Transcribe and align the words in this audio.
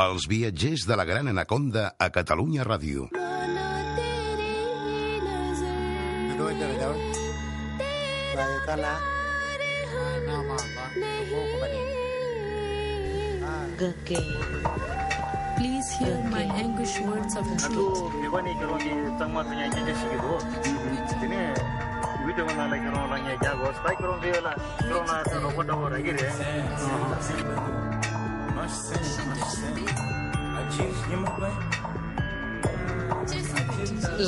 Els 0.00 0.24
viatgers 0.30 0.86
de 0.88 0.96
la 0.96 1.04
Gran 1.04 1.28
Anaconda 1.28 1.82
a 1.98 2.06
Catalunya 2.08 2.64
Ràdio. 2.64 3.10
Please 15.58 15.92
hear 15.98 16.16
my 16.32 16.44
anguish 16.56 16.96
words 17.00 17.36
of 17.36 17.44
truth. 17.60 18.00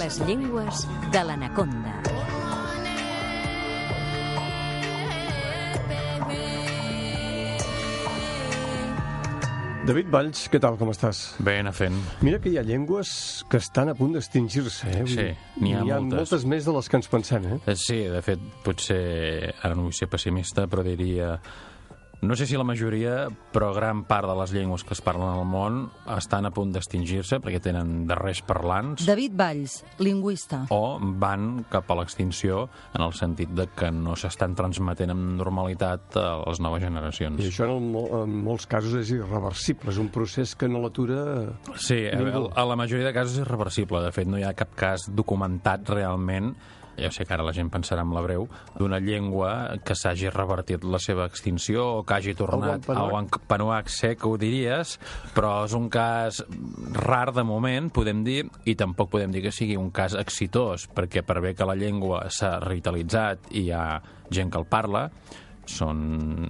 Les 0.00 0.18
llengües 0.26 0.86
de 1.12 1.22
l'anaconda. 1.28 1.94
David 9.82 10.12
Valls, 10.14 10.44
què 10.46 10.60
tal, 10.62 10.76
com 10.78 10.92
estàs? 10.92 11.20
Bé, 11.42 11.56
anar 11.58 11.72
fent. 11.74 11.96
Mira 12.22 12.38
que 12.42 12.52
hi 12.52 12.58
ha 12.60 12.62
llengües 12.62 13.10
que 13.50 13.58
estan 13.58 13.90
a 13.90 13.96
punt 13.98 14.12
d'extingir-se, 14.14 14.92
eh? 15.00 15.02
Sí, 15.10 15.24
n'hi 15.58 15.72
ha 15.74 15.80
N'hi 15.82 15.90
ha 15.90 15.96
moltes. 15.98 16.20
moltes 16.20 16.44
més 16.52 16.68
de 16.68 16.74
les 16.76 16.88
que 16.88 17.00
ens 17.00 17.10
pensem, 17.10 17.48
eh? 17.50 17.58
Eh, 17.66 17.74
Sí, 17.74 17.98
de 18.12 18.20
fet, 18.22 18.44
potser, 18.62 19.00
ara 19.60 19.74
no 19.74 19.88
vull 19.88 19.96
ser 19.98 20.06
pessimista, 20.12 20.68
però 20.70 20.84
diria... 20.86 21.34
No 22.22 22.36
sé 22.38 22.46
si 22.46 22.54
la 22.54 22.62
majoria, 22.62 23.26
però 23.50 23.72
gran 23.74 24.04
part 24.06 24.28
de 24.30 24.34
les 24.38 24.52
llengües 24.54 24.84
que 24.86 24.94
es 24.94 25.00
parlen 25.02 25.26
al 25.26 25.42
món 25.44 25.80
estan 26.14 26.46
a 26.46 26.52
punt 26.54 26.70
d'extingir-se 26.70 27.40
perquè 27.42 27.58
tenen 27.64 28.04
darrers 28.06 28.38
parlants 28.46 29.02
David 29.08 29.32
Valls, 29.34 29.80
lingüista. 29.98 30.60
o 30.70 31.00
van 31.02 31.64
cap 31.72 31.90
a 31.90 31.96
l'extinció 31.98 32.68
en 32.94 33.02
el 33.02 33.12
sentit 33.18 33.50
de 33.58 33.66
que 33.74 33.90
no 33.90 34.14
s'estan 34.14 34.54
transmetent 34.54 35.10
amb 35.10 35.32
normalitat 35.40 36.14
a 36.22 36.28
les 36.46 36.60
noves 36.62 36.84
generacions. 36.86 37.42
I 37.42 37.50
això 37.50 37.66
en, 37.74 37.90
mo- 37.90 38.06
en 38.22 38.36
molts 38.46 38.68
casos 38.70 38.94
és 39.02 39.10
irreversible, 39.16 39.90
és 39.90 39.98
un 39.98 40.12
procés 40.14 40.54
que 40.54 40.68
no 40.70 40.78
l'atura... 40.84 41.24
Sí, 41.74 42.04
a, 42.06 42.20
Ningú. 42.22 42.44
a 42.54 42.64
la 42.70 42.76
majoria 42.78 43.08
de 43.10 43.16
casos 43.18 43.34
és 43.40 43.42
irreversible. 43.42 43.98
De 44.06 44.14
fet, 44.14 44.30
no 44.30 44.38
hi 44.38 44.46
ha 44.46 44.54
cap 44.54 44.76
cas 44.78 45.08
documentat 45.10 45.90
realment 45.90 46.54
ja 46.98 47.10
sé 47.14 47.24
que 47.26 47.34
ara 47.34 47.44
la 47.46 47.54
gent 47.56 47.70
pensarà 47.72 48.04
en 48.04 48.12
la 48.14 48.22
breu, 48.24 48.46
d'una 48.76 49.00
llengua 49.02 49.78
que 49.84 49.96
s'hagi 49.98 50.30
revertit 50.32 50.84
la 50.84 51.00
seva 51.02 51.26
extinció 51.30 51.86
o 51.98 52.02
que 52.06 52.16
hagi 52.18 52.34
tornat 52.38 52.88
al 52.92 53.12
Wampanoag 53.12 53.90
sé 53.92 54.14
que 54.16 54.28
ho 54.28 54.36
diries, 54.40 54.98
però 55.36 55.54
és 55.66 55.76
un 55.78 55.88
cas 55.92 56.42
rar 56.98 57.32
de 57.32 57.44
moment, 57.46 57.90
podem 57.94 58.24
dir, 58.26 58.42
i 58.68 58.76
tampoc 58.78 59.12
podem 59.16 59.32
dir 59.32 59.44
que 59.46 59.54
sigui 59.54 59.78
un 59.80 59.90
cas 59.94 60.16
exitós, 60.18 60.88
perquè 60.92 61.24
per 61.26 61.40
bé 61.44 61.54
que 61.56 61.68
la 61.68 61.78
llengua 61.78 62.26
s'ha 62.30 62.58
revitalitzat 62.62 63.52
i 63.52 63.66
hi 63.66 63.72
ha 63.72 63.86
gent 64.32 64.50
que 64.52 64.60
el 64.60 64.68
parla, 64.68 65.08
són, 65.68 66.48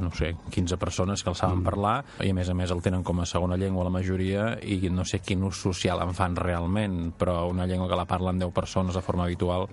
no 0.00 0.10
sé, 0.16 0.34
15 0.50 0.76
persones 0.80 1.22
que 1.22 1.30
el 1.32 1.38
saben 1.38 1.62
parlar 1.64 2.00
i 2.24 2.30
a 2.30 2.36
més 2.36 2.50
a 2.50 2.56
més 2.56 2.72
el 2.74 2.82
tenen 2.84 3.04
com 3.06 3.22
a 3.22 3.28
segona 3.28 3.58
llengua 3.60 3.86
la 3.86 3.94
majoria 3.94 4.52
i 4.62 4.80
no 4.92 5.06
sé 5.08 5.22
quin 5.24 5.44
ús 5.46 5.62
social 5.64 6.02
en 6.04 6.12
fan 6.16 6.36
realment, 6.36 7.14
però 7.18 7.46
una 7.50 7.66
llengua 7.66 7.88
que 7.88 7.98
la 7.98 8.08
parlen 8.10 8.38
10 8.42 8.52
persones 8.56 8.94
de 8.94 9.04
forma 9.04 9.24
habitual 9.24 9.68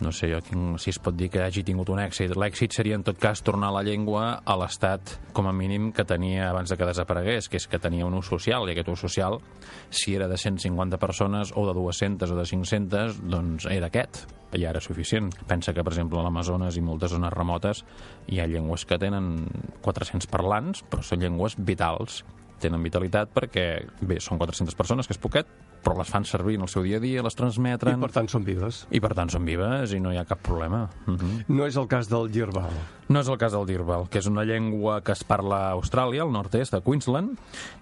no 0.00 0.12
sé 0.12 0.28
jo 0.30 0.40
tinc, 0.44 0.76
si 0.82 0.90
es 0.92 0.98
pot 1.02 1.16
dir 1.16 1.28
que 1.32 1.40
hagi 1.44 1.62
tingut 1.64 1.88
un 1.92 2.00
èxit. 2.02 2.34
L'èxit 2.36 2.74
seria, 2.76 2.98
en 2.98 3.04
tot 3.06 3.18
cas, 3.20 3.42
tornar 3.44 3.70
la 3.72 3.82
llengua 3.86 4.42
a 4.44 4.56
l'estat, 4.60 5.16
com 5.36 5.48
a 5.48 5.54
mínim, 5.56 5.90
que 5.96 6.04
tenia 6.04 6.50
abans 6.50 6.70
de 6.70 6.76
que 6.76 6.88
desaparegués, 6.88 7.48
que 7.48 7.60
és 7.60 7.68
que 7.70 7.80
tenia 7.82 8.06
un 8.06 8.16
ús 8.18 8.28
social, 8.28 8.68
i 8.68 8.74
aquest 8.74 8.92
ús 8.92 9.04
social, 9.06 9.40
si 9.90 10.14
era 10.16 10.28
de 10.28 10.36
150 10.36 11.00
persones, 11.00 11.52
o 11.56 11.66
de 11.68 11.76
200 11.76 12.30
o 12.30 12.36
de 12.36 12.48
500, 12.48 13.20
doncs 13.24 13.68
era 13.72 13.88
aquest, 13.88 14.26
i 14.56 14.64
ara 14.68 14.80
suficient. 14.80 15.30
Pensa 15.48 15.74
que, 15.74 15.84
per 15.84 15.94
exemple, 15.94 16.20
a 16.20 16.24
l'Amazones 16.26 16.76
i 16.76 16.84
moltes 16.84 17.12
zones 17.16 17.32
remotes 17.34 17.84
hi 18.28 18.40
ha 18.40 18.48
llengües 18.50 18.86
que 18.88 19.00
tenen 19.00 19.46
400 19.84 20.28
parlants, 20.32 20.84
però 20.90 21.04
són 21.04 21.24
llengües 21.24 21.56
vitals, 21.58 22.22
tenen 22.60 22.82
vitalitat 22.82 23.32
perquè, 23.34 23.66
bé, 24.00 24.20
són 24.20 24.40
400 24.40 24.76
persones, 24.78 25.08
que 25.08 25.16
és 25.16 25.22
poquet, 25.22 25.48
però 25.86 25.96
les 26.00 26.10
fan 26.10 26.26
servir 26.26 26.56
en 26.58 26.66
el 26.66 26.72
seu 26.72 26.82
dia 26.82 26.98
a 26.98 27.04
dia, 27.04 27.22
les 27.22 27.36
I 27.36 27.40
transmetren... 27.42 28.02
per 28.02 28.12
tant 28.14 28.30
són 28.32 28.46
vives. 28.46 28.84
I 28.90 29.00
per 29.02 29.14
tant 29.14 29.30
són 29.30 29.46
vives 29.46 29.94
i 29.94 30.02
no 30.02 30.12
hi 30.12 30.18
ha 30.18 30.26
cap 30.26 30.42
problema. 30.42 30.88
Uh 31.06 31.14
-huh. 31.14 31.44
No 31.48 31.66
és 31.66 31.76
el 31.76 31.86
cas 31.86 32.08
del 32.10 32.30
girbal. 32.32 32.74
No 33.06 33.20
és 33.22 33.28
el 33.30 33.36
cas 33.38 33.52
del 33.54 33.68
Dirbal, 33.68 34.08
que 34.10 34.18
és 34.18 34.26
una 34.26 34.42
llengua 34.42 34.96
que 35.06 35.14
es 35.14 35.20
parla 35.22 35.68
a 35.68 35.74
Austràlia, 35.76 36.24
al 36.24 36.32
nord-est 36.34 36.74
de 36.74 36.80
Queensland. 36.82 37.36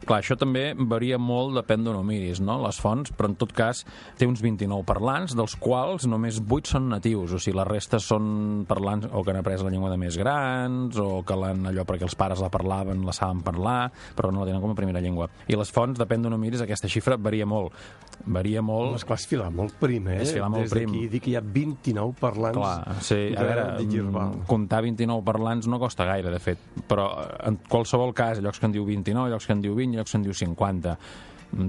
Clar, 0.04 0.18
això 0.20 0.36
també 0.36 0.74
varia 0.76 1.16
molt, 1.16 1.54
depèn 1.56 1.86
d'on 1.86 1.96
ho 1.96 2.02
miris, 2.04 2.42
no?, 2.44 2.58
les 2.60 2.76
fonts, 2.76 3.08
però 3.16 3.30
en 3.30 3.36
tot 3.40 3.54
cas 3.56 3.86
té 4.20 4.28
uns 4.28 4.42
29 4.44 4.84
parlants, 4.84 5.32
dels 5.32 5.54
quals 5.56 6.04
només 6.04 6.42
8 6.44 6.74
són 6.74 6.90
natius, 6.92 7.32
o 7.32 7.40
sigui, 7.40 7.56
la 7.56 7.64
resta 7.64 8.02
són 8.04 8.66
parlants 8.68 9.08
o 9.08 9.22
que 9.24 9.32
han 9.32 9.40
après 9.40 9.64
la 9.64 9.72
llengua 9.72 9.94
de 9.94 9.96
més 10.02 10.18
grans, 10.20 11.00
o 11.00 11.22
que 11.24 11.40
l'han 11.40 11.72
allò 11.72 11.86
perquè 11.88 12.04
els 12.04 12.18
pares 12.20 12.44
la 12.44 12.52
parlaven, 12.52 13.06
la 13.08 13.16
saben 13.16 13.40
parlar, 13.46 13.88
però 14.12 14.28
no 14.28 14.44
la 14.44 14.50
tenen 14.50 14.60
com 14.64 14.72
a 14.72 14.78
primera 14.78 15.02
llengua. 15.04 15.28
I 15.46 15.58
les 15.60 15.70
fonts, 15.74 16.00
depèn 16.00 16.24
d'on 16.24 16.34
ho 16.34 16.40
miris, 16.40 16.62
aquesta 16.64 16.88
xifra 16.90 17.18
varia 17.20 17.46
molt. 17.48 17.76
Varia 18.24 18.62
molt... 18.64 18.94
Home, 18.94 19.00
esclar, 19.02 19.18
és 19.20 19.26
filar 19.28 19.50
molt 19.52 19.74
prim, 19.80 20.06
eh? 20.08 20.20
És 20.24 20.32
filar 20.36 20.48
molt 20.52 20.64
Des 20.64 20.72
prim. 20.72 20.88
d'aquí 20.88 21.08
dir 21.12 21.20
que 21.20 21.32
hi 21.32 21.36
ha 21.36 21.42
29 21.44 22.14
parlants 22.20 22.56
Clar, 22.58 22.96
sí, 23.04 23.18
de, 23.34 23.36
a 23.36 23.44
veure, 23.44 23.64
de 23.82 23.86
girbal. 23.90 24.30
mm, 24.38 24.46
comptar 24.48 24.80
29 24.86 25.24
parlants 25.26 25.68
no 25.68 25.78
costa 25.82 26.06
gaire, 26.08 26.32
de 26.32 26.40
fet, 26.40 26.58
però 26.88 27.08
en 27.44 27.58
qualsevol 27.68 28.14
cas, 28.16 28.40
llocs 28.40 28.62
que 28.62 28.66
en 28.70 28.72
diu 28.78 28.86
29, 28.88 29.30
llocs 29.34 29.46
que 29.50 29.52
en 29.56 29.62
diu 29.64 29.74
20, 29.76 29.98
llocs 29.98 30.14
que 30.14 30.20
en 30.22 30.26
diu 30.30 30.34
50, 30.34 30.96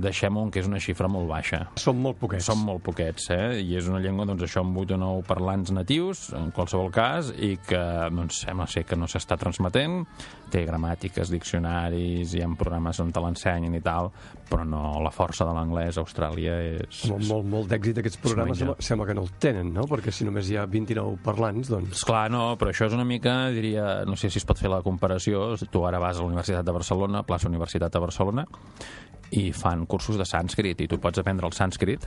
deixem-ho 0.02 0.46
que 0.52 0.62
és 0.62 0.70
una 0.70 0.80
xifra 0.82 1.10
molt 1.12 1.30
baixa. 1.30 1.62
Són 1.82 2.00
molt 2.02 2.20
poquets. 2.22 2.48
Són 2.50 2.62
molt 2.66 2.84
poquets, 2.86 3.30
eh? 3.36 3.60
I 3.62 3.78
és 3.80 3.90
una 3.92 4.02
llengua, 4.04 4.28
doncs, 4.28 4.46
això, 4.48 4.64
amb 4.66 4.78
8 4.82 4.96
o 4.98 5.02
9 5.02 5.26
parlants 5.28 5.74
natius, 5.76 6.28
en 6.38 6.52
qualsevol 6.56 6.92
cas, 6.94 7.32
i 7.36 7.56
que, 7.66 7.82
doncs, 8.14 8.44
sembla 8.46 8.68
ser 8.72 8.86
que 8.90 8.98
no 9.00 9.10
s'està 9.10 9.38
transmetent. 9.42 10.04
Té 10.52 10.62
gramàtiques, 10.68 11.32
diccionaris, 11.34 12.36
hi 12.36 12.44
ha 12.44 12.50
programes 12.58 13.00
on 13.02 13.12
te 13.12 13.22
l'ensenyen 13.24 13.74
i 13.76 13.82
tal, 13.84 14.12
però 14.50 14.64
no, 14.68 14.84
la 15.04 15.12
força 15.14 15.48
de 15.48 15.56
l'anglès 15.56 15.98
a 15.98 16.04
Austràlia 16.06 16.58
és... 16.80 17.02
Molt, 17.12 17.26
molt, 17.30 17.50
molt 17.50 17.72
d'èxit 17.72 18.02
aquests 18.02 18.22
programes 18.22 18.62
sembla, 18.62 18.78
sembla 18.86 19.08
que 19.10 19.18
no 19.18 19.26
el 19.26 19.34
tenen, 19.42 19.74
no? 19.76 19.88
Perquè 19.90 20.14
si 20.14 20.28
només 20.28 20.50
hi 20.50 20.60
ha 20.60 20.68
29 20.70 21.18
parlants, 21.26 21.72
doncs... 21.74 21.98
Esclar, 21.98 22.28
no, 22.34 22.46
però 22.62 22.72
això 22.72 22.90
és 22.90 22.96
una 22.96 23.08
mica, 23.08 23.36
diria, 23.56 24.04
no 24.08 24.18
sé 24.20 24.30
si 24.30 24.40
es 24.42 24.48
pot 24.48 24.62
fer 24.62 24.72
la 24.72 24.84
comparació, 24.86 25.48
tu 25.72 25.84
ara 25.90 26.00
vas 26.02 26.20
a 26.20 26.24
la 26.24 26.32
Universitat 26.32 26.66
de 26.66 26.78
Barcelona, 26.78 27.26
plaça 27.28 27.50
Universitat 27.50 27.94
de 27.94 28.06
Barcelona, 28.06 28.46
i 29.32 29.52
fan 29.54 29.86
cursos 29.86 30.18
de 30.20 30.26
sànscrit, 30.28 30.82
i 30.82 30.88
tu 30.88 31.00
pots 31.02 31.20
aprendre 31.20 31.48
el 31.48 31.56
sànscrit. 31.56 32.06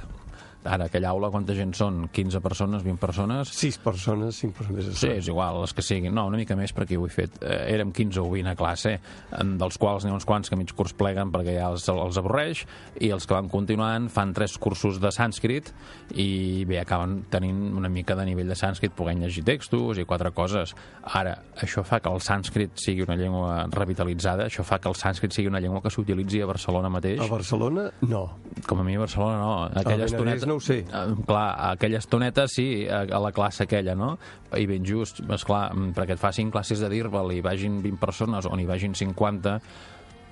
Ara, 0.64 0.88
aquella 0.88 1.12
aula, 1.14 1.30
quanta 1.30 1.54
gent 1.54 1.70
són? 1.78 2.08
15 2.10 2.40
persones, 2.42 2.82
20 2.82 2.98
persones? 2.98 3.52
6 3.54 3.78
persones, 3.84 4.40
5 4.42 4.56
persones... 4.56 4.88
Sí, 4.98 5.10
és 5.14 5.28
igual, 5.30 5.60
les 5.62 5.72
que 5.72 5.84
siguin. 5.86 6.10
No, 6.14 6.26
una 6.26 6.40
mica 6.40 6.56
més 6.58 6.74
perquè 6.74 6.98
ho 6.98 7.06
he 7.06 7.12
fet. 7.12 7.36
Eh, 7.46 7.60
érem 7.76 7.92
15 7.94 8.18
o 8.24 8.26
20 8.32 8.50
a 8.50 8.56
classe, 8.58 8.96
en 9.38 9.54
dels 9.60 9.78
quals 9.78 10.04
n'hi 10.04 10.10
ha 10.10 10.16
uns 10.16 10.26
quants 10.26 10.50
que 10.50 10.58
mig 10.58 10.72
curs 10.74 10.96
pleguen 10.98 11.30
perquè 11.34 11.54
ja 11.60 11.68
els, 11.70 11.86
els 11.92 12.18
avorreix, 12.18 12.64
i 12.98 13.12
els 13.14 13.28
que 13.28 13.36
van 13.36 13.50
continuant 13.52 14.08
fan 14.10 14.34
tres 14.34 14.56
cursos 14.58 14.98
de 14.98 15.12
sànscrit 15.14 15.70
i 16.18 16.64
bé, 16.68 16.80
acaben 16.82 17.20
tenint 17.30 17.62
una 17.78 17.90
mica 17.92 18.18
de 18.18 18.26
nivell 18.26 18.50
de 18.50 18.58
sànscrit, 18.58 18.96
podent 18.98 19.22
llegir 19.22 19.46
textos 19.46 20.02
i 20.02 20.06
quatre 20.08 20.34
coses. 20.34 20.74
Ara, 21.06 21.36
això 21.62 21.86
fa 21.86 22.02
que 22.02 22.10
el 22.10 22.18
sànscrit 22.24 22.74
sigui 22.82 23.06
una 23.06 23.16
llengua 23.20 23.62
revitalitzada, 23.70 24.48
això 24.50 24.66
fa 24.66 24.80
que 24.82 24.90
el 24.90 24.98
sànscrit 24.98 25.38
sigui 25.38 25.52
una 25.52 25.62
llengua 25.62 25.84
que 25.84 25.94
s'utilitzi 25.94 26.42
a 26.42 26.50
Barcelona 26.50 26.90
mateix. 26.92 27.22
A 27.22 27.30
Barcelona, 27.30 27.88
no. 28.10 28.26
Com 28.66 28.82
a 28.82 28.86
mi 28.86 28.98
a 28.98 29.06
Barcelona 29.06 29.38
no. 29.38 29.54
Aquella 29.78 30.10
estoneta... 30.10 30.47
no 30.48 30.56
ho 30.58 30.62
sé. 30.64 30.80
Eh, 30.82 31.04
clar, 31.28 31.46
aquella 31.72 32.00
estoneta 32.02 32.46
sí, 32.48 32.86
a, 32.88 33.04
a 33.04 33.20
la 33.22 33.32
classe 33.36 33.66
aquella, 33.66 33.94
no? 33.98 34.16
I 34.56 34.66
ben 34.66 34.86
just, 34.86 35.20
esclar, 35.20 35.68
mm, 35.74 35.92
perquè 35.96 36.16
et 36.16 36.22
facin 36.22 36.50
classes 36.54 36.82
de 36.82 36.90
dirbal 36.92 37.30
i 37.36 37.44
vagin 37.44 37.78
20 37.84 38.00
persones 38.00 38.48
o 38.48 38.56
n'hi 38.56 38.66
vagin 38.68 38.96
50, 38.96 39.58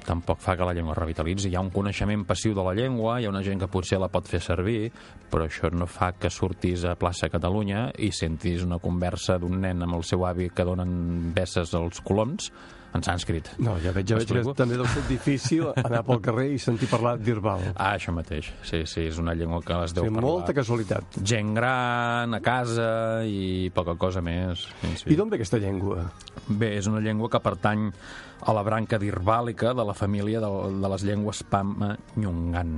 tampoc 0.06 0.40
fa 0.40 0.54
que 0.56 0.64
la 0.64 0.72
llengua 0.72 0.94
revitalitzi. 0.94 1.50
Hi 1.50 1.58
ha 1.58 1.64
un 1.64 1.72
coneixement 1.74 2.24
passiu 2.26 2.54
de 2.54 2.64
la 2.64 2.74
llengua, 2.78 3.18
hi 3.20 3.26
ha 3.26 3.32
una 3.32 3.42
gent 3.44 3.60
que 3.60 3.68
potser 3.70 3.98
la 4.00 4.08
pot 4.12 4.28
fer 4.30 4.40
servir, 4.40 4.90
però 5.30 5.48
això 5.48 5.70
no 5.74 5.88
fa 5.90 6.12
que 6.14 6.30
surtis 6.30 6.86
a 6.86 6.94
plaça 6.98 7.28
Catalunya 7.32 7.88
i 7.98 8.12
sentis 8.14 8.64
una 8.64 8.78
conversa 8.82 9.40
d'un 9.42 9.60
nen 9.66 9.82
amb 9.82 9.98
el 9.98 10.06
seu 10.06 10.24
avi 10.26 10.48
que 10.54 10.64
donen 10.64 11.34
besses 11.34 11.74
als 11.74 12.00
coloms 12.06 12.52
en 12.94 13.02
sànscrit. 13.04 13.50
No, 13.62 13.76
ja 13.82 13.92
veig, 13.92 14.06
ja 14.08 14.18
veig 14.18 14.30
que 14.30 14.54
també 14.56 14.78
deu 14.78 14.86
ser 14.88 15.02
difícil 15.08 15.70
anar 15.84 16.02
pel 16.06 16.20
carrer 16.24 16.46
i 16.54 16.60
sentir 16.62 16.88
parlar 16.90 17.16
d'Irbal. 17.20 17.64
Ah, 17.74 17.94
això 17.96 18.14
mateix. 18.16 18.52
Sí, 18.66 18.84
sí, 18.88 19.06
és 19.10 19.18
una 19.22 19.34
llengua 19.36 19.60
que 19.64 19.80
les 19.82 19.96
deu 19.96 20.06
sigui, 20.06 20.14
parlar. 20.16 20.30
molta 20.30 20.54
casualitat. 20.56 21.18
gent 21.22 21.54
gran, 21.56 22.36
a 22.36 22.40
casa 22.44 23.24
i 23.26 23.70
poca 23.74 23.96
cosa 24.00 24.22
més. 24.24 24.68
Sí, 24.82 24.94
sí. 25.02 25.10
I 25.12 25.18
d'on 25.18 25.32
ve 25.32 25.40
aquesta 25.40 25.60
llengua? 25.62 26.06
Bé, 26.46 26.76
és 26.78 26.88
una 26.90 27.02
llengua 27.04 27.30
que 27.32 27.42
pertany 27.42 27.90
a 28.46 28.52
la 28.52 28.62
branca 28.62 28.98
dirbàlica 29.00 29.74
de 29.74 29.84
la 29.84 29.94
família 29.96 30.40
de, 30.40 30.52
de 30.80 30.92
les 30.92 31.04
llengües 31.08 31.42
Pama-Nyungan. 31.50 32.72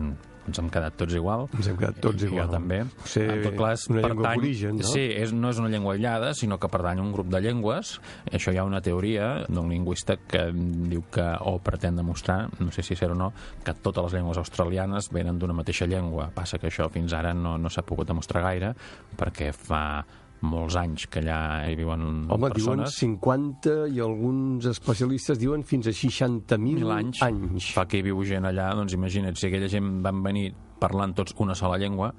Ens 0.48 0.58
hem 0.62 0.70
quedat 0.72 0.96
tots 0.96 1.14
igual. 1.14 1.46
Ens 1.54 1.68
hem 1.68 1.76
quedat 1.76 1.98
tots 2.00 2.22
igual. 2.24 2.46
Jo 2.48 2.52
també. 2.56 2.78
Sí, 3.04 3.20
en 3.20 3.42
tot 3.44 3.56
cas, 3.60 3.84
una 3.92 4.00
llengua 4.00 4.24
pertany- 4.24 4.40
d'origen, 4.40 4.76
no? 4.80 4.88
Sí, 4.88 5.04
és, 5.12 5.32
no 5.36 5.50
és 5.52 5.58
una 5.60 5.68
llengua 5.68 5.94
aïllada, 5.94 6.32
sinó 6.34 6.58
que 6.58 6.68
pertany 6.72 6.98
a 6.98 7.02
un 7.04 7.12
grup 7.12 7.28
de 7.28 7.40
llengües. 7.44 8.00
Això 8.32 8.52
hi 8.54 8.58
ha 8.58 8.64
una 8.64 8.80
teoria 8.80 9.44
d'un 9.48 9.68
lingüista 9.68 10.16
que 10.16 10.46
diu 10.54 11.04
que, 11.12 11.26
o 11.44 11.58
pretén 11.60 11.96
demostrar, 11.96 12.48
no 12.58 12.72
sé 12.72 12.82
si 12.82 12.96
ser 12.96 13.10
o 13.12 13.14
no, 13.14 13.32
que 13.64 13.74
totes 13.74 14.04
les 14.08 14.14
llengües 14.18 14.38
australianes 14.40 15.10
venen 15.12 15.38
d'una 15.38 15.52
mateixa 15.52 15.86
llengua. 15.86 16.30
Passa 16.34 16.58
que 16.58 16.68
això 16.72 16.88
fins 16.90 17.12
ara 17.12 17.34
no, 17.34 17.58
no 17.58 17.68
s'ha 17.68 17.82
pogut 17.84 18.08
demostrar 18.08 18.42
gaire, 18.42 18.72
perquè 19.18 19.52
fa 19.52 20.04
molts 20.46 20.76
anys 20.78 21.06
que 21.10 21.22
allà 21.22 21.38
hi 21.68 21.74
viuen 21.78 22.04
Home, 22.30 22.50
diuen 22.54 22.82
persones. 22.84 22.98
50 23.00 23.76
i 23.94 24.02
alguns 24.04 24.68
especialistes 24.70 25.40
diuen 25.40 25.64
fins 25.66 25.88
a 25.90 25.94
60.000 25.94 26.58
mil 26.62 26.92
anys, 26.94 27.22
anys. 27.26 27.72
fa 27.74 27.86
que 27.90 27.98
hi 27.98 28.06
viu 28.06 28.22
gent 28.28 28.46
allà, 28.48 28.70
doncs 28.78 28.94
imagina't, 28.94 29.38
si 29.38 29.48
aquella 29.48 29.70
gent 29.72 29.98
van 30.04 30.22
venir 30.22 30.52
parlant 30.78 31.16
tots 31.18 31.34
una 31.42 31.56
sola 31.58 31.78
llengua, 31.80 32.12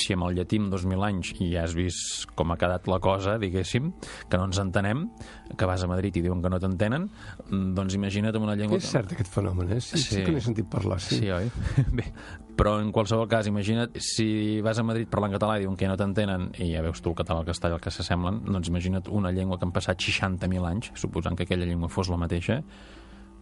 si 0.00 0.14
amb 0.16 0.26
el 0.28 0.38
llatí 0.38 0.60
en 0.60 0.70
2.000 0.72 1.06
anys 1.08 1.32
i 1.40 1.50
ja 1.52 1.64
has 1.66 1.74
vist 1.76 2.26
com 2.38 2.52
ha 2.52 2.58
quedat 2.60 2.88
la 2.90 2.98
cosa, 3.02 3.36
diguéssim, 3.42 3.92
que 4.30 4.40
no 4.40 4.48
ens 4.48 4.60
entenem, 4.62 5.06
que 5.56 5.68
vas 5.68 5.84
a 5.84 5.90
Madrid 5.90 6.16
i 6.16 6.24
diuen 6.24 6.42
que 6.42 6.52
no 6.52 6.60
t'entenen, 6.62 7.08
mm, 7.48 7.74
doncs 7.76 7.96
imagina't 7.98 8.36
amb 8.36 8.48
una 8.48 8.56
llengua... 8.58 8.80
És 8.80 8.90
cert 8.92 9.12
aquest 9.16 9.30
fenomen, 9.32 9.72
eh? 9.76 9.80
Sí, 9.80 9.98
sí. 9.98 10.16
Sí. 10.16 10.24
que 10.26 10.34
n'he 10.34 10.42
sentit 10.44 10.68
parlar, 10.70 11.00
sí. 11.02 11.20
Sí, 11.20 11.30
oi? 11.32 11.48
Bé, 11.98 12.06
però 12.56 12.76
en 12.80 12.92
qualsevol 12.94 13.28
cas, 13.30 13.48
imagina't, 13.50 13.96
si 14.02 14.60
vas 14.64 14.80
a 14.80 14.86
Madrid 14.86 15.10
parlant 15.12 15.34
català 15.36 15.58
i 15.58 15.64
diuen 15.64 15.76
que 15.78 15.88
no 15.90 15.96
t'entenen 16.00 16.50
i 16.64 16.72
ja 16.72 16.84
veus 16.84 17.02
tu 17.04 17.12
el 17.12 17.18
català 17.18 17.42
el 17.42 17.48
castellà 17.48 17.78
el 17.78 17.84
que 17.84 17.92
s'assemblen, 17.92 18.42
doncs 18.48 18.72
imagina't 18.72 19.10
una 19.12 19.32
llengua 19.34 19.58
que 19.60 19.68
han 19.68 19.74
passat 19.76 20.00
60.000 20.00 20.70
anys, 20.70 20.92
suposant 20.96 21.36
que 21.36 21.44
aquella 21.48 21.68
llengua 21.68 21.92
fos 21.92 22.12
la 22.12 22.20
mateixa, 22.20 22.62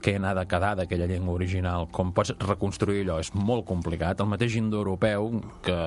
què 0.05 0.19
n'ha 0.21 0.35
de 0.37 0.45
quedar 0.49 0.75
d'aquella 0.77 1.09
llengua 1.09 1.39
original, 1.39 1.89
com 1.95 2.13
pots 2.17 2.35
reconstruir 2.45 3.07
allò, 3.07 3.19
és 3.25 3.33
molt 3.35 3.65
complicat. 3.69 4.21
El 4.21 4.29
mateix 4.29 4.59
indoeuropeu, 4.61 5.31
que 5.65 5.79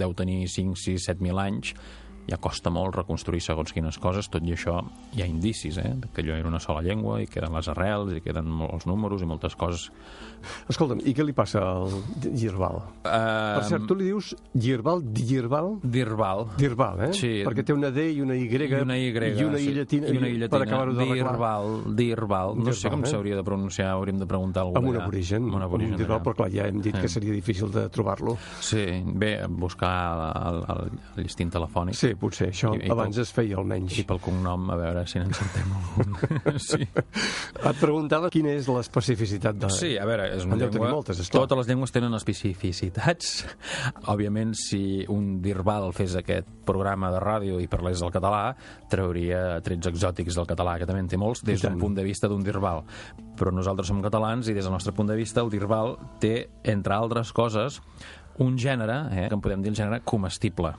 deu 0.00 0.14
tenir 0.16 0.46
5, 0.48 0.78
6, 0.80 1.10
7.000 1.10 1.42
anys, 1.44 1.74
ja 2.28 2.36
costa 2.36 2.68
molt 2.70 2.94
reconstruir 2.94 3.40
segons 3.40 3.72
quines 3.72 3.96
coses, 3.98 4.28
tot 4.28 4.44
i 4.44 4.52
això 4.52 4.82
hi 5.16 5.22
ha 5.22 5.26
indicis, 5.26 5.78
eh, 5.80 5.94
que 6.12 6.22
allò 6.22 6.36
era 6.36 6.48
una 6.48 6.60
sola 6.60 6.82
llengua, 6.84 7.22
i 7.22 7.26
queden 7.26 7.54
les 7.56 7.68
arrels, 7.72 8.12
i 8.12 8.20
queden 8.20 8.44
molts 8.50 8.84
números 8.86 9.22
i 9.22 9.26
moltes 9.26 9.56
coses. 9.56 9.88
Escolta'm, 10.70 11.00
i 11.08 11.14
què 11.16 11.24
li 11.26 11.32
passa 11.34 11.58
al 11.64 11.88
Girbal? 12.22 12.76
Uh, 13.02 13.56
Per 13.58 13.64
cert, 13.66 13.86
tu 13.88 13.96
li 13.98 14.04
dius 14.06 14.34
Girbal, 14.54 15.00
Girbal? 15.16 15.78
Dirbal. 15.82 16.44
Dirbal, 16.60 17.00
eh? 17.08 17.12
Sí. 17.16 17.30
Perquè 17.46 17.64
té 17.66 17.74
una 17.74 17.90
D 17.90 18.04
i 18.12 18.20
una 18.22 18.36
Y, 18.36 18.46
I 18.46 18.80
una 18.82 18.96
Y, 18.98 19.08
i 19.10 19.44
una 19.44 19.58
I 19.58 19.64
sí. 19.64 19.72
llatina, 19.74 20.06
I 20.12 20.16
una 20.20 20.28
I 20.28 20.36
llatina. 20.38 20.48
per 20.52 20.62
acabar-ho 20.68 20.92
d'arreglar. 20.94 21.32
Dirbal, 21.32 21.96
Dirbal. 21.96 22.54
No 22.58 22.72
sé 22.72 22.84
Dirbal, 22.86 22.92
com 22.92 23.04
eh? 23.04 23.10
s'hauria 23.10 23.36
de 23.40 23.42
pronunciar, 23.44 23.88
hauríem 23.96 24.18
de 24.22 24.26
preguntar 24.30 24.62
a 24.62 24.66
algú 24.68 24.78
Amb 24.78 24.88
un 24.92 25.00
aborigen, 25.00 25.42
Amb 25.48 25.54
un 25.58 25.62
aborigen 25.66 25.96
Dirbal, 25.96 26.18
d'allà. 26.18 26.24
però 26.28 26.36
clar, 26.36 26.50
ja 26.54 26.68
hem 26.68 26.80
dit 26.84 26.94
que 26.94 27.06
Eh. 27.06 27.08
seria 27.08 27.32
difícil 27.32 27.70
de 27.72 27.88
trobar-lo. 27.88 28.36
Sí, 28.60 28.84
bé, 29.04 29.40
buscar 29.48 30.34
el, 30.36 30.62
el, 30.68 30.90
el 31.16 31.24
llistint 31.24 31.50
telefònic. 31.50 31.94
Sí, 31.98 32.14
potser, 32.20 32.50
això 32.52 32.74
I- 32.76 32.86
i 32.86 32.90
abans 32.92 33.16
pel- 33.16 33.22
es 33.24 33.32
feia 33.32 33.56
almenys. 33.58 33.96
I 33.98 34.04
pel 34.08 34.20
cognom, 34.22 34.68
a 34.70 34.76
veure 34.76 35.04
si 35.08 35.18
n'encertem 35.20 35.72
algun. 35.78 36.16
sí. 36.70 36.82
Et 36.84 37.80
preguntava 37.80 38.30
quina 38.30 38.52
és 38.54 38.68
l'especificitat 38.68 39.56
de... 39.58 39.70
Sí, 39.74 39.94
a 39.98 40.04
veure, 40.08 40.28
és 40.36 40.44
una 40.46 40.56
llengua... 40.60 40.90
moltes, 40.92 41.20
esclar. 41.24 41.44
Totes 41.46 41.62
les 41.62 41.70
llengües 41.72 41.92
tenen 41.94 42.14
especificitats. 42.18 43.44
Òbviament, 44.12 44.52
si 44.58 45.04
un 45.08 45.38
dirbal 45.44 45.90
fes 45.96 46.16
aquest 46.20 46.48
programa 46.68 47.10
de 47.14 47.20
ràdio 47.22 47.60
i 47.62 47.68
parlés 47.70 48.02
el 48.04 48.12
català, 48.14 48.52
trauria 48.90 49.60
trets 49.64 49.88
exòtics 49.90 50.36
del 50.38 50.46
català, 50.50 50.76
que 50.78 50.86
també 50.88 51.00
en 51.06 51.08
té 51.08 51.16
molts, 51.20 51.42
des 51.46 51.62
d'un 51.64 51.78
punt 51.80 51.96
de 51.96 52.04
vista 52.06 52.28
d'un 52.28 52.44
dirbal. 52.44 52.84
Però 53.38 53.52
nosaltres 53.54 53.88
som 53.88 54.02
catalans 54.04 54.48
i 54.50 54.54
des 54.56 54.64
del 54.66 54.74
nostre 54.74 54.92
punt 54.92 55.08
de 55.08 55.16
vista 55.18 55.40
el 55.44 55.50
dirbal 55.52 55.96
té, 56.20 56.48
entre 56.64 56.94
altres 56.94 57.32
coses, 57.32 57.80
un 58.38 58.56
gènere, 58.58 59.00
eh, 59.14 59.26
que 59.28 59.34
en 59.34 59.40
podem 59.42 59.62
dir 59.62 59.72
el 59.72 59.76
gènere 59.78 60.00
comestible. 60.06 60.74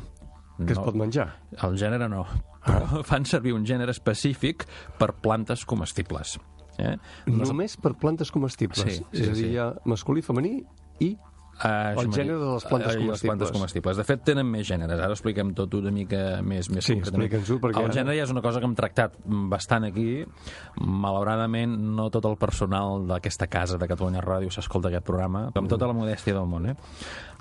Que 0.60 0.76
es 0.76 0.80
pot 0.80 0.98
menjar. 1.00 1.30
El 1.66 1.78
gènere 1.80 2.10
no, 2.12 2.26
però 2.66 3.04
fan 3.08 3.28
servir 3.30 3.54
un 3.56 3.66
gènere 3.68 3.94
específic 3.96 4.66
per 5.00 5.14
plantes 5.24 5.64
comestibles. 5.70 6.38
Eh? 6.80 6.96
Només 7.32 7.76
per 7.80 7.94
plantes 8.00 8.32
comestibles. 8.32 8.84
Sí, 8.84 9.00
sí, 9.00 9.24
és 9.24 9.32
a 9.32 9.34
dir, 9.34 9.46
sí. 9.46 9.50
hi 9.54 9.60
ha 9.62 9.72
masculí, 9.90 10.24
femení 10.26 10.60
i... 11.06 11.16
Uh, 11.60 11.92
El 12.00 12.12
gènere 12.16 12.38
de 12.40 12.50
les 12.54 12.66
plantes 12.70 12.96
i 12.96 13.04
les 13.04 13.24
plantes 13.26 13.50
comestibles. 13.52 13.98
De 14.00 14.06
fet, 14.08 14.22
tenen 14.24 14.48
més 14.48 14.64
gèneres. 14.70 15.02
Ara 15.04 15.16
expliquem 15.16 15.52
tot 15.58 15.74
una 15.76 15.92
mica 15.92 16.40
més, 16.40 16.70
més 16.72 16.88
Sí, 16.88 16.96
explica'ns-ho, 16.96 17.60
perquè 17.60 17.84
El 17.84 17.92
gènere 17.92 18.16
ja 18.16 18.28
és 18.28 18.32
una 18.32 18.44
cosa 18.46 18.62
que 18.64 18.70
hem 18.70 18.76
tractat 18.80 19.18
bastant 19.52 19.90
aquí. 19.90 20.24
Malauradament, 20.80 21.76
no 21.98 22.08
tot 22.14 22.30
el 22.30 22.38
personal 22.40 23.04
d'aquesta 23.10 23.50
casa 23.52 23.80
de 23.82 23.90
Catalunya 23.92 24.24
Ràdio 24.24 24.54
s'escolta 24.56 24.88
aquest 24.88 25.08
programa, 25.10 25.50
amb 25.52 25.72
tota 25.72 25.90
la 25.90 25.98
modèstia 25.98 26.38
del 26.38 26.48
món. 26.48 26.70
Eh? 26.72 26.78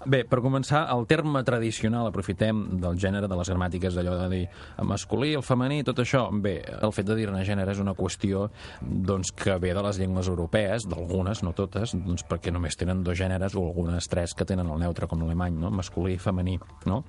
Bé, 0.07 0.21
per 0.31 0.39
començar, 0.39 0.85
el 0.95 1.09
terme 1.11 1.41
tradicional, 1.43 2.07
aprofitem 2.07 2.61
del 2.79 2.99
gènere, 3.03 3.27
de 3.27 3.39
les 3.39 3.49
gramàtiques, 3.51 3.97
d'allò 3.97 4.15
de 4.21 4.29
dir 4.31 4.45
el 4.79 4.87
masculí, 4.87 5.33
el 5.35 5.43
femení, 5.43 5.81
tot 5.87 5.99
això. 6.05 6.29
Bé, 6.31 6.61
el 6.63 6.95
fet 6.95 7.09
de 7.09 7.17
dir-ne 7.19 7.43
gènere 7.47 7.75
és 7.75 7.81
una 7.83 7.97
qüestió 7.99 8.45
doncs, 8.81 9.33
que 9.35 9.57
ve 9.59 9.73
de 9.75 9.83
les 9.83 9.99
llengües 9.99 10.31
europees, 10.31 10.87
d'algunes, 10.87 11.43
no 11.43 11.51
totes, 11.51 11.97
doncs, 11.99 12.23
perquè 12.31 12.55
només 12.55 12.79
tenen 12.79 13.03
dos 13.03 13.19
gèneres 13.19 13.59
o 13.59 13.65
algunes 13.67 14.08
tres 14.11 14.35
que 14.35 14.47
tenen 14.49 14.69
el 14.71 14.81
neutre, 14.81 15.09
com 15.11 15.21
l'alemany, 15.23 15.59
no? 15.61 15.71
masculí 15.75 16.17
i 16.17 16.23
femení. 16.23 16.59
No? 16.89 17.03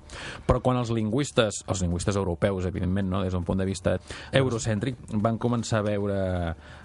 Però 0.46 0.60
quan 0.64 0.80
els 0.80 0.92
lingüistes, 0.94 1.62
els 1.70 1.82
lingüistes 1.84 2.18
europeus, 2.20 2.68
evidentment, 2.68 3.08
no? 3.10 3.22
des 3.24 3.34
d'un 3.34 3.46
punt 3.46 3.60
de 3.60 3.68
vista 3.68 3.96
eurocèntric, 4.36 5.00
van 5.22 5.38
començar 5.40 5.80
a 5.80 5.88
veure 5.88 6.20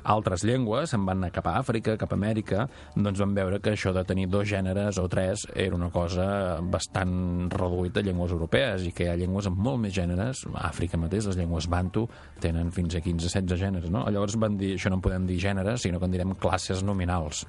altres 0.06 0.46
llengües, 0.46 0.92
se'n 0.92 1.06
van 1.06 1.20
anar 1.20 1.32
cap 1.36 1.48
a 1.50 1.58
Àfrica, 1.60 1.98
cap 2.00 2.14
a 2.14 2.18
Amèrica, 2.20 2.68
doncs 2.96 3.22
van 3.22 3.34
veure 3.36 3.60
que 3.64 3.74
això 3.74 3.94
de 3.96 4.06
tenir 4.08 4.28
dos 4.32 4.48
gèneres 4.50 5.00
o 5.02 5.08
tres 5.12 5.46
era 5.54 5.76
una 5.76 5.90
cosa 5.94 6.60
bastant 6.62 7.50
reduït 7.52 7.98
a 7.98 8.04
llengües 8.06 8.36
europees 8.36 8.86
i 8.86 8.94
que 8.96 9.08
hi 9.08 9.12
ha 9.12 9.18
llengües 9.20 9.50
amb 9.50 9.60
molt 9.60 9.82
més 9.86 9.96
gèneres. 9.96 10.46
A 10.54 10.70
Àfrica 10.70 11.00
mateix, 11.02 11.30
les 11.30 11.40
llengües 11.40 11.70
bantu 11.72 12.06
tenen 12.44 12.72
fins 12.76 12.98
a 12.98 13.02
15-16 13.04 13.60
gèneres, 13.60 13.92
no? 13.94 14.06
Llavors 14.12 14.38
van 14.42 14.58
dir, 14.60 14.76
això 14.78 14.92
no 14.94 15.00
en 15.00 15.06
podem 15.06 15.28
dir 15.30 15.40
gèneres, 15.42 15.84
sinó 15.86 16.00
que 16.00 16.10
en 16.10 16.16
direm 16.16 16.36
classes 16.40 16.84
nominals, 16.86 17.46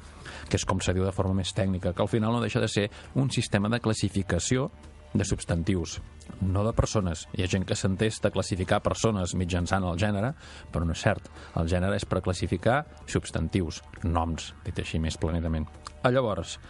que 0.51 0.59
és 0.59 0.67
com 0.69 0.81
se 0.83 0.95
diu 0.97 1.05
de 1.07 1.15
forma 1.15 1.37
més 1.37 1.53
tècnica, 1.57 1.93
que 1.93 2.05
al 2.05 2.11
final 2.11 2.35
no 2.35 2.43
deixa 2.43 2.56
de 2.61 2.69
ser 2.69 2.91
un 3.15 3.31
sistema 3.31 3.69
de 3.69 3.81
classificació 3.81 4.71
de 5.19 5.25
substantius, 5.25 6.01
no 6.41 6.65
de 6.67 6.73
persones. 6.77 7.27
Hi 7.37 7.45
ha 7.45 7.51
gent 7.51 7.67
que 7.67 7.79
s'entesta 7.79 8.29
a 8.29 8.35
classificar 8.35 8.83
persones 8.85 9.35
mitjançant 9.39 9.87
el 9.87 9.99
gènere, 10.01 10.35
però 10.73 10.85
no 10.87 10.97
és 10.97 11.03
cert. 11.03 11.31
El 11.57 11.71
gènere 11.73 11.97
és 11.97 12.07
per 12.09 12.23
classificar 12.25 12.85
substantius, 13.07 13.83
noms, 14.05 14.53
dit 14.65 14.85
així 14.85 15.01
més 15.03 15.19
planetament. 15.21 15.69
Ah, 16.07 16.11
Llavors, 16.13 16.61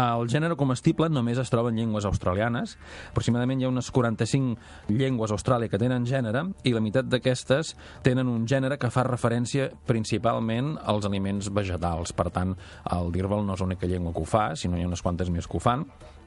el 0.00 0.28
gènere 0.32 0.56
comestible 0.56 1.10
només 1.12 1.36
es 1.36 1.50
troba 1.52 1.68
en 1.68 1.76
llengües 1.76 2.06
australianes. 2.08 2.78
Aproximadament 3.10 3.60
hi 3.60 3.66
ha 3.66 3.72
unes 3.72 3.90
45 3.92 4.94
llengües 4.96 5.34
Austràlia 5.34 5.68
que 5.68 5.80
tenen 5.82 6.06
gènere 6.08 6.46
i 6.64 6.72
la 6.72 6.80
meitat 6.80 7.10
d'aquestes 7.12 7.74
tenen 8.06 8.30
un 8.32 8.46
gènere 8.48 8.78
que 8.80 8.88
fa 8.94 9.04
referència 9.04 9.68
principalment 9.88 10.76
als 10.88 11.04
aliments 11.04 11.50
vegetals. 11.52 12.14
Per 12.16 12.30
tant, 12.32 12.54
el 12.96 13.12
dirbal 13.12 13.44
no 13.44 13.58
és 13.58 13.64
l'única 13.64 13.90
llengua 13.90 14.14
que 14.16 14.24
ho 14.24 14.30
fa, 14.30 14.54
sinó 14.56 14.78
hi 14.78 14.86
ha 14.86 14.88
unes 14.88 15.04
quantes 15.04 15.28
més 15.28 15.50
que 15.50 15.60
ho 15.60 15.60
fan. 15.60 15.84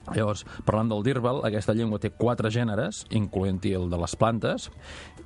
Llavors, 0.10 0.42
parlant 0.66 0.90
del 0.90 1.04
dirbal, 1.06 1.44
aquesta 1.46 1.76
llengua 1.78 2.00
té 2.02 2.10
quatre 2.10 2.50
gèneres, 2.54 3.04
incloent-hi 3.14 3.76
el 3.78 3.88
de 3.92 4.00
les 4.02 4.16
plantes, 4.18 4.70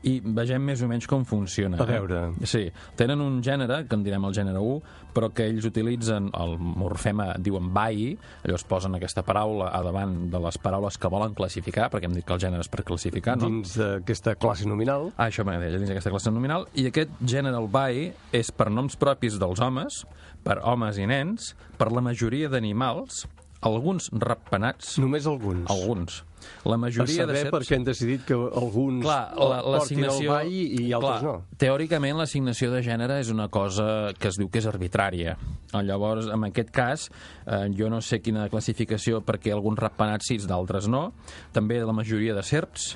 i 0.05 0.19
vegem 0.21 0.61
més 0.67 0.83
o 0.85 0.89
menys 0.89 1.07
com 1.09 1.23
funciona. 1.25 1.79
A 1.81 1.87
veure. 1.89 2.27
Sí, 2.45 2.67
tenen 2.99 3.23
un 3.23 3.39
gènere, 3.45 3.85
que 3.89 3.97
en 3.97 4.03
direm 4.05 4.27
el 4.27 4.35
gènere 4.35 4.61
1, 4.61 4.75
però 5.15 5.31
que 5.33 5.47
ells 5.47 5.65
utilitzen 5.65 6.27
el 6.35 6.57
morfema, 6.59 7.31
diuen 7.41 7.71
bai, 7.73 8.11
llavors 8.43 8.67
posen 8.69 8.97
aquesta 8.99 9.23
paraula 9.25 9.71
a 9.73 9.81
davant 9.85 10.27
de 10.29 10.41
les 10.43 10.59
paraules 10.61 10.99
que 10.99 11.11
volen 11.11 11.33
classificar, 11.37 11.87
perquè 11.93 12.09
hem 12.09 12.17
dit 12.17 12.27
que 12.27 12.35
el 12.35 12.43
gènere 12.43 12.65
és 12.65 12.69
per 12.69 12.83
classificar, 12.85 13.37
no? 13.39 13.49
Dins 13.49 13.77
d'aquesta 13.79 14.35
classe 14.37 14.67
nominal. 14.69 15.09
Ah, 15.15 15.29
això 15.31 15.47
m'agrada, 15.47 15.79
dins 15.79 15.89
d'aquesta 15.89 16.13
classe 16.13 16.35
nominal. 16.35 16.67
I 16.75 16.89
aquest 16.91 17.15
gènere, 17.23 17.57
el 17.57 17.71
bai, 17.71 18.11
és 18.35 18.51
per 18.51 18.69
noms 18.69 18.99
propis 18.99 19.39
dels 19.41 19.63
homes, 19.63 20.03
per 20.45 20.59
homes 20.61 20.99
i 21.01 21.09
nens, 21.09 21.53
per 21.79 21.89
la 21.95 22.03
majoria 22.05 22.51
d'animals, 22.51 23.23
alguns 23.61 24.09
ratpenats, 24.13 24.97
Només 24.99 25.25
alguns. 25.25 25.69
alguns. 25.71 26.23
La 26.65 26.75
A 26.75 26.77
majoria 26.77 27.15
saber 27.23 27.33
de 27.33 27.39
serps... 27.41 27.51
per 27.55 27.61
què 27.65 27.75
han 27.79 27.83
decidit 27.87 28.25
que 28.27 28.35
alguns 28.35 29.01
Clar, 29.01 29.33
la- 29.33 29.61
portin 29.65 30.03
el 30.05 30.27
ball 30.27 30.51
i 30.53 30.91
altres 30.93 31.21
clar, 31.21 31.23
no. 31.23 31.57
Teòricament, 31.57 32.17
l'assignació 32.19 32.69
de 32.71 32.83
gènere 32.85 33.17
és 33.23 33.31
una 33.33 33.47
cosa 33.49 34.11
que 34.19 34.27
es 34.29 34.37
diu 34.37 34.49
que 34.53 34.59
és 34.61 34.67
arbitrària. 34.69 35.33
Llavors, 35.73 36.27
en 36.31 36.43
aquest 36.45 36.69
cas, 36.75 37.07
eh, 37.47 37.65
jo 37.75 37.89
no 37.89 38.01
sé 38.05 38.21
quina 38.21 38.45
classificació 38.53 39.23
perquè 39.25 39.51
alguns 39.55 39.79
ratpenats 39.81 40.27
sí, 40.29 40.37
d'altres 40.45 40.87
no. 40.87 41.07
També 41.51 41.79
la 41.81 41.93
majoria 41.97 42.35
de 42.37 42.43
serps, 42.45 42.95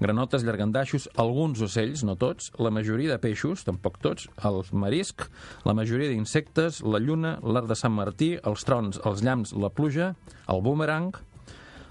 granotes, 0.00 0.42
llargandaixos, 0.44 1.08
alguns 1.16 1.62
ocells, 1.62 2.02
no 2.04 2.16
tots, 2.16 2.50
la 2.58 2.70
majoria 2.70 3.12
de 3.14 3.18
peixos, 3.22 3.64
tampoc 3.64 3.98
tots, 4.02 4.28
el 4.44 4.62
marisc, 4.72 5.26
la 5.64 5.74
majoria 5.74 6.08
d'insectes, 6.12 6.82
la 6.84 6.98
lluna, 7.00 7.38
l'art 7.42 7.68
de 7.70 7.76
Sant 7.78 7.94
Martí, 7.96 8.34
els 8.44 8.64
trons, 8.68 9.00
els 9.04 9.22
llamps, 9.24 9.52
la 9.56 9.70
pluja, 9.70 10.14
el 10.48 10.60
boomerang, 10.62 11.12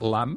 l'am, 0.02 0.36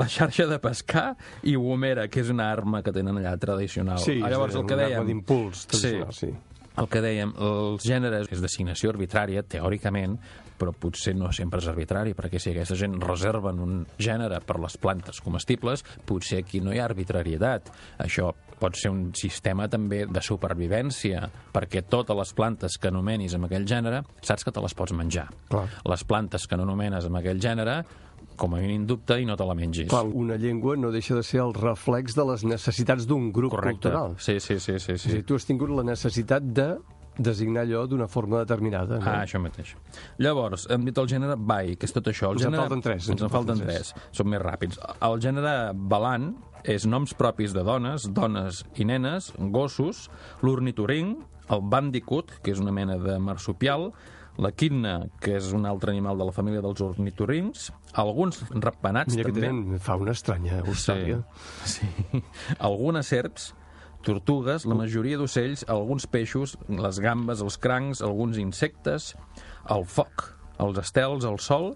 la 0.00 0.06
xarxa 0.08 0.46
de 0.48 0.56
pescar 0.58 1.10
i 1.44 1.52
gomera, 1.60 2.08
que 2.08 2.22
és 2.24 2.30
una 2.32 2.46
arma 2.50 2.80
que 2.82 2.92
tenen 2.96 3.18
allà 3.20 3.34
tradicional. 3.38 3.98
Sí, 4.00 4.20
Ah, 4.24 4.30
Llavors, 4.32 4.54
és 4.54 4.60
el 4.62 4.66
que 4.66 4.74
una 4.74 4.86
arma 4.88 4.94
dèiem... 5.02 5.06
d'impuls 5.12 5.66
tradicional, 5.68 6.14
sí. 6.16 6.30
El 6.76 6.88
que 6.92 7.00
dèiem, 7.00 7.32
els 7.40 7.84
gèneres 7.86 8.28
és 8.32 8.42
d'assignació 8.42 8.90
arbitrària, 8.92 9.44
teòricament, 9.48 10.18
però 10.56 10.72
potser 10.76 11.14
no 11.16 11.30
sempre 11.36 11.60
és 11.60 11.68
arbitrari, 11.70 12.14
perquè 12.16 12.40
si 12.40 12.52
aquesta 12.52 12.76
gent 12.80 12.96
reserven 13.02 13.60
un 13.62 13.78
gènere 14.00 14.40
per 14.44 14.58
les 14.62 14.76
plantes 14.80 15.20
comestibles, 15.24 15.84
potser 16.08 16.42
aquí 16.42 16.62
no 16.64 16.72
hi 16.72 16.80
ha 16.80 16.88
arbitrarietat. 16.88 17.70
Això 18.04 18.32
pot 18.60 18.76
ser 18.76 18.92
un 18.92 19.10
sistema 19.16 19.68
també 19.72 20.04
de 20.08 20.22
supervivència, 20.24 21.26
perquè 21.52 21.84
totes 21.88 22.16
les 22.16 22.32
plantes 22.36 22.78
que 22.80 22.88
anomenis 22.88 23.36
amb 23.36 23.48
aquell 23.48 23.68
gènere, 23.68 24.02
saps 24.24 24.46
que 24.46 24.52
te 24.52 24.64
les 24.64 24.76
pots 24.76 24.96
menjar. 24.96 25.28
Clar. 25.52 25.68
Les 25.92 26.04
plantes 26.08 26.48
que 26.48 26.56
no 26.56 26.64
anomenes 26.68 27.08
amb 27.08 27.20
aquell 27.20 27.40
gènere, 27.42 27.82
com 28.36 28.54
a 28.54 28.60
mínim 28.62 28.86
dubte 28.86 29.16
i 29.20 29.26
no 29.28 29.36
te 29.36 29.44
la 29.48 29.54
mengis. 29.58 29.88
Clar, 29.90 30.04
una 30.12 30.36
llengua 30.36 30.76
no 30.76 30.90
deixa 30.94 31.14
de 31.16 31.22
ser 31.26 31.40
el 31.42 31.54
reflex 31.54 32.14
de 32.16 32.24
les 32.30 32.44
necessitats 32.44 33.06
d'un 33.06 33.32
grup 33.32 33.52
Correcte. 33.56 33.88
cultural. 33.90 34.14
Sí, 34.18 34.38
sí, 34.40 34.58
sí, 34.60 34.78
sí, 34.78 34.92
És 34.92 35.02
sí. 35.02 35.12
dir, 35.16 35.24
tu 35.24 35.34
has 35.34 35.44
tingut 35.48 35.70
la 35.70 35.82
necessitat 35.84 36.42
de 36.42 36.76
designar 37.18 37.62
allò 37.64 37.86
d'una 37.88 38.06
forma 38.12 38.42
determinada. 38.44 38.98
No? 39.00 39.06
Ah, 39.08 39.22
això 39.24 39.40
mateix. 39.40 39.70
Llavors, 40.20 40.66
hem 40.68 40.84
dit 40.84 40.98
el 41.00 41.06
gènere 41.08 41.36
bai, 41.38 41.74
que 41.80 41.86
és 41.88 41.92
tot 41.96 42.06
això. 42.12 42.28
El 42.28 42.36
Ens 42.36 42.44
en 42.44 42.50
gènere... 42.50 42.62
falten 42.66 42.82
tres, 42.84 43.08
Ens 43.08 43.22
en 43.22 43.30
falten 43.32 43.62
tres. 43.62 43.94
Som 44.12 44.28
més 44.28 44.42
ràpids. 44.42 44.76
El 45.00 45.16
gènere 45.24 45.72
balant 45.74 46.34
és 46.64 46.84
noms 46.84 47.14
propis 47.16 47.54
de 47.56 47.62
dones, 47.64 48.04
dones 48.12 48.64
i 48.76 48.84
nenes, 48.84 49.32
gossos, 49.38 50.10
l'ornitoring, 50.42 51.16
el 51.48 51.60
bandicoot, 51.62 52.32
que 52.42 52.50
és 52.52 52.60
una 52.60 52.72
mena 52.74 52.98
de 52.98 53.16
marsupial, 53.22 53.92
la 54.42 54.50
quinna, 54.52 55.08
que 55.20 55.36
és 55.38 55.50
un 55.56 55.64
altre 55.68 55.92
animal 55.92 56.18
de 56.20 56.26
la 56.28 56.32
família 56.34 56.62
dels 56.64 56.82
ornitorings, 56.84 57.70
alguns 57.96 58.42
ratpenats 58.52 59.14
Mira 59.14 59.28
que 59.30 59.32
també. 59.34 59.46
tenen 59.48 59.80
fauna 59.82 60.12
estranya, 60.12 60.60
Eustàlia. 60.64 61.22
Sí. 61.64 61.86
sí. 61.88 62.22
Algunes 62.58 63.08
serps, 63.12 63.50
tortugues, 64.06 64.66
la 64.68 64.76
majoria 64.78 65.18
d'ocells, 65.18 65.64
alguns 65.72 66.06
peixos, 66.06 66.56
les 66.68 67.00
gambes, 67.02 67.42
els 67.42 67.56
crancs, 67.58 68.02
alguns 68.04 68.38
insectes, 68.38 69.14
el 69.72 69.86
foc, 69.88 70.28
els 70.62 70.78
estels, 70.78 71.26
el 71.26 71.40
sol, 71.42 71.72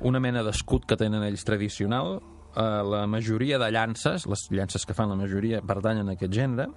una 0.00 0.20
mena 0.22 0.42
d'escut 0.46 0.86
que 0.88 0.96
tenen 0.96 1.26
ells 1.26 1.44
tradicional, 1.44 2.20
eh, 2.56 2.62
la 2.62 3.06
majoria 3.06 3.58
de 3.58 3.70
llances, 3.74 4.26
les 4.26 4.46
llances 4.50 4.86
que 4.86 4.94
fan 4.94 5.10
la 5.12 5.18
majoria 5.18 5.60
pertanyen 5.66 6.08
a 6.08 6.16
aquest 6.16 6.32
gènere, 6.32 6.70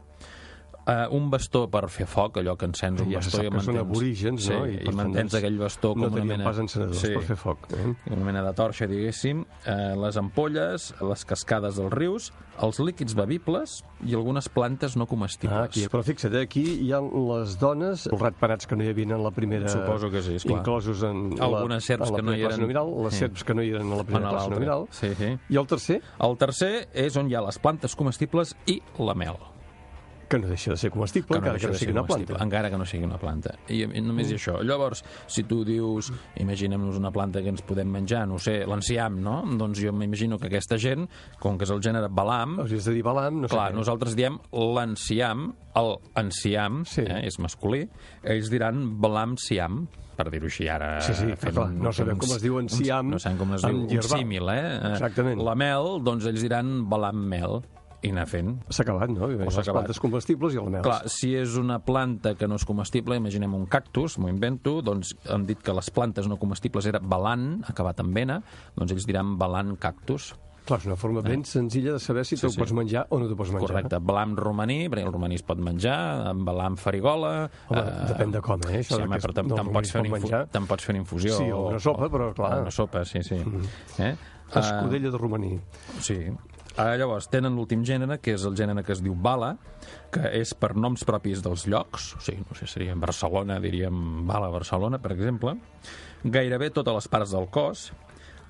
Uh, 0.85 1.07
un 1.17 1.31
bastó 1.33 1.63
per 1.73 1.87
fer 1.89 2.05
foc, 2.05 2.35
allò 2.37 2.53
que 2.61 2.67
encens 2.69 3.01
un 3.01 3.09
Ja 3.09 3.17
bastó 3.17 3.39
i 3.41 3.47
que 3.49 3.57
són 3.57 3.73
mantens... 3.73 3.79
aborígens, 3.81 4.43
sí, 4.45 4.51
no? 4.53 4.67
I, 4.69 4.75
tant, 4.83 4.95
mantens 4.99 5.31
doncs, 5.31 5.37
aquell 5.39 5.55
bastó 5.57 5.93
com 5.95 6.03
no 6.03 6.09
una 6.11 6.19
tenien 6.19 6.37
mena... 6.37 6.45
pas 6.45 6.59
encenedors 6.61 7.01
per 7.15 7.23
fer 7.25 7.37
foc. 7.41 7.63
Eh? 7.73 7.85
una 8.13 8.25
mena 8.27 8.43
de 8.45 8.51
torxa, 8.53 8.85
diguéssim, 8.91 9.39
eh, 9.65 9.95
les 9.97 10.19
ampolles, 10.21 10.91
les 11.01 11.23
cascades 11.25 11.79
dels 11.81 11.89
rius, 11.95 12.27
els 12.61 12.77
líquids 12.85 13.15
bevibles 13.17 13.79
i 14.05 14.13
algunes 14.13 14.45
plantes 14.53 14.93
no 14.95 15.07
comestibles. 15.09 15.57
Ah, 15.57 15.63
aquí. 15.71 15.87
Però 15.89 16.03
fixa't, 16.05 16.37
eh, 16.37 16.43
aquí 16.45 16.63
hi 16.85 16.91
ha 16.93 17.01
les 17.01 17.57
dones, 17.57 18.05
els 18.11 18.21
ratpenats 18.21 18.69
que 18.69 18.77
no 18.77 18.85
hi 18.85 18.93
havia 18.93 19.09
en 19.17 19.23
la 19.25 19.33
primera... 19.33 19.73
Suposo 19.73 20.11
que 20.13 20.21
sí, 20.21 20.35
esclar. 20.37 20.59
Inclosos 20.59 21.01
en 21.01 21.33
Algunes 21.41 21.81
la, 21.81 21.87
serps 21.87 22.11
en 22.11 22.13
la 22.13 22.21
que 22.21 22.27
no 22.29 22.37
hi 22.37 22.45
eren. 22.45 22.61
Nominal, 22.61 22.93
les 23.07 23.17
Sí. 23.17 23.23
serps 23.25 23.43
que 23.43 23.57
no 23.57 23.65
hi 23.65 23.73
eren 23.73 23.89
a 23.89 23.95
la 24.03 24.05
En 24.05 24.11
primera 24.13 24.29
classe 24.37 24.53
nominal. 24.53 24.85
Sí, 24.91 25.09
sí. 25.17 25.33
I 25.49 25.57
el 25.57 25.65
tercer, 25.65 25.99
El 26.29 26.37
tercer 26.37 26.73
és 26.93 27.17
on 27.17 27.25
hi 27.31 27.33
ha 27.35 27.41
les 27.41 27.57
plantes 27.57 27.97
comestibles 27.97 28.53
i 28.69 28.81
la 28.99 29.17
mel. 29.17 29.41
Que 30.27 30.39
no 30.39 30.47
deixa 30.47 30.71
de 30.71 30.77
ser 30.77 30.89
comestible, 30.91 31.37
encara 31.37 31.59
que 31.59 31.67
no 31.67 31.73
sigui 31.77 31.91
una 31.93 32.03
planta. 32.05 32.33
Mm. 32.33 32.41
Encara 32.47 32.69
que 32.71 32.77
no 32.77 32.85
sigui 32.85 33.05
una 33.05 33.17
planta. 33.21 33.55
I, 33.69 33.83
i 33.85 34.01
només 34.01 34.31
hi 34.31 34.37
això. 34.39 34.57
Llavors, 34.65 35.03
si 35.27 35.43
tu 35.49 35.63
dius, 35.67 36.11
imaginem-nos 36.41 36.97
una 36.97 37.11
planta 37.15 37.41
que 37.45 37.49
ens 37.53 37.61
podem 37.65 37.89
menjar, 37.91 38.25
no 38.27 38.39
sé, 38.41 38.61
l'enciam, 38.67 39.19
no? 39.21 39.41
Doncs 39.57 39.81
jo 39.83 39.93
m'imagino 39.93 40.39
que 40.41 40.47
aquesta 40.49 40.77
gent, 40.81 41.05
com 41.39 41.57
que 41.57 41.67
és 41.67 41.71
el 41.75 41.81
gènere 41.85 42.09
balam, 42.09 42.59
Hauries 42.63 42.85
de 42.89 42.95
dir 42.97 43.03
balam, 43.05 43.41
no 43.43 43.47
sé 43.49 43.55
Clar, 43.55 43.69
què. 43.71 43.77
nosaltres 43.77 44.15
diem 44.17 44.39
l'enciam, 44.53 45.53
el 45.75 45.93
enciam, 46.21 46.83
Sí. 46.85 47.01
eh, 47.05 47.21
és 47.27 47.37
masculí, 47.39 47.85
ells 48.23 48.49
diran 48.49 48.99
balam-siam, 49.01 49.85
per 50.15 50.29
dir-ho 50.31 50.47
així 50.47 50.69
ara... 50.71 51.01
Sí, 51.03 51.13
sí, 51.13 51.33
fent 51.35 51.53
clar, 51.57 51.69
no 51.75 51.91
sabem 51.91 52.17
com 52.17 52.31
es 52.37 52.41
diu 52.41 52.55
enciam 52.61 53.09
No 53.11 53.19
sabem 53.19 53.37
com 53.37 53.53
es 53.57 53.65
diu 53.65 53.81
un 53.83 54.05
símil, 54.07 54.47
eh? 54.53 54.61
Eh, 54.77 54.91
Exactament. 54.93 55.41
La 55.43 55.55
mel, 55.59 55.97
doncs 56.05 56.25
ells 56.31 56.39
diran 56.45 56.85
balam-mel, 56.89 57.59
i 58.05 58.11
anar 58.13 58.27
fent. 58.29 58.53
S'ha 58.69 58.85
acabat, 58.85 59.09
no? 59.09 59.25
s'ha 59.31 59.41
Les 59.41 59.57
acabat. 59.63 59.81
plantes 59.81 59.99
comestibles 60.03 60.53
i 60.53 60.61
el 60.61 60.69
mel. 60.69 60.83
Clar, 60.85 61.01
si 61.09 61.33
és 61.35 61.57
una 61.57 61.79
planta 61.81 62.35
que 62.37 62.47
no 62.47 62.55
és 62.61 62.65
comestible, 62.69 63.17
imaginem 63.17 63.53
un 63.57 63.65
cactus, 63.65 64.19
m'ho 64.21 64.29
invento, 64.29 64.77
doncs 64.85 65.15
han 65.33 65.45
dit 65.49 65.59
que 65.65 65.73
les 65.73 65.89
plantes 65.89 66.29
no 66.29 66.37
comestibles 66.37 66.85
era 66.91 66.99
balant, 67.01 67.63
acabat 67.67 67.99
amb 68.05 68.13
vena, 68.15 68.41
doncs 68.77 68.93
ells 68.93 69.05
diran 69.09 69.35
balant 69.41 69.75
cactus. 69.81 70.35
Clar, 70.65 70.79
és 70.81 70.85
una 70.89 70.95
forma 70.97 71.21
ben 71.21 71.43
senzilla 71.45 71.91
de 71.93 71.99
saber 72.01 72.23
si 72.25 72.33
Sí, 72.39 72.41
te'l 72.41 72.53
sí. 72.55 72.57
pots 72.57 72.71
menjar 72.73 73.03
o 73.13 73.19
no 73.21 73.27
t'ho 73.29 73.35
pots 73.37 73.51
menjar. 73.53 73.67
Correcte. 73.67 73.99
Balam 74.01 74.31
romaní, 74.35 74.87
perquè 74.89 75.03
el 75.05 75.11
romaní 75.13 75.35
es 75.37 75.43
pot 75.45 75.59
menjar, 75.61 75.97
amb 76.31 76.41
balam 76.47 76.73
farigola... 76.81 77.49
Home, 77.69 77.83
depèn 78.09 78.33
de 78.33 78.41
com, 78.41 78.63
eh? 78.71 78.79
Això 78.79 78.97
Sí, 78.97 79.03
home, 79.03 79.19
però 79.21 79.35
te'n 79.37 79.51
no, 79.53 79.59
pots, 79.75 79.91
fer 79.93 80.01
menjar. 80.09 80.41
pots 80.65 80.87
fer 80.87 80.95
una 80.95 81.03
infusió. 81.03 81.37
Sí, 81.37 81.51
o 81.53 81.67
una 81.69 81.77
sopa, 81.79 82.09
però 82.09 82.31
clar. 82.33 82.49
o 82.57 82.61
Una 82.65 82.71
sopa, 82.73 83.05
sí, 83.05 83.21
sí. 83.21 83.37
Eh? 84.01 84.15
Escudella 84.55 85.11
de 85.13 85.17
romaní. 85.21 85.53
Sí. 86.01 86.17
Ara, 86.75 86.97
llavors, 86.99 87.29
tenen 87.31 87.55
l'últim 87.55 87.85
gènere, 87.87 88.17
que 88.19 88.33
és 88.35 88.43
el 88.43 88.55
gènere 88.59 88.81
que 88.83 88.91
es 88.91 88.99
diu 89.03 89.13
Bala, 89.15 89.53
que 90.11 90.27
és 90.35 90.51
per 90.59 90.73
noms 90.75 91.05
propis 91.07 91.39
dels 91.43 91.63
llocs, 91.71 92.09
o 92.17 92.23
sigui, 92.23 92.43
no 92.43 92.57
sé, 92.59 92.67
seria 92.67 92.97
Barcelona, 92.99 93.61
diríem 93.63 94.25
Bala, 94.27 94.49
Barcelona, 94.51 94.99
per 94.99 95.13
exemple, 95.15 95.55
gairebé 96.25 96.73
totes 96.75 96.97
les 96.97 97.07
parts 97.13 97.31
del 97.31 97.47
cos, 97.47 97.85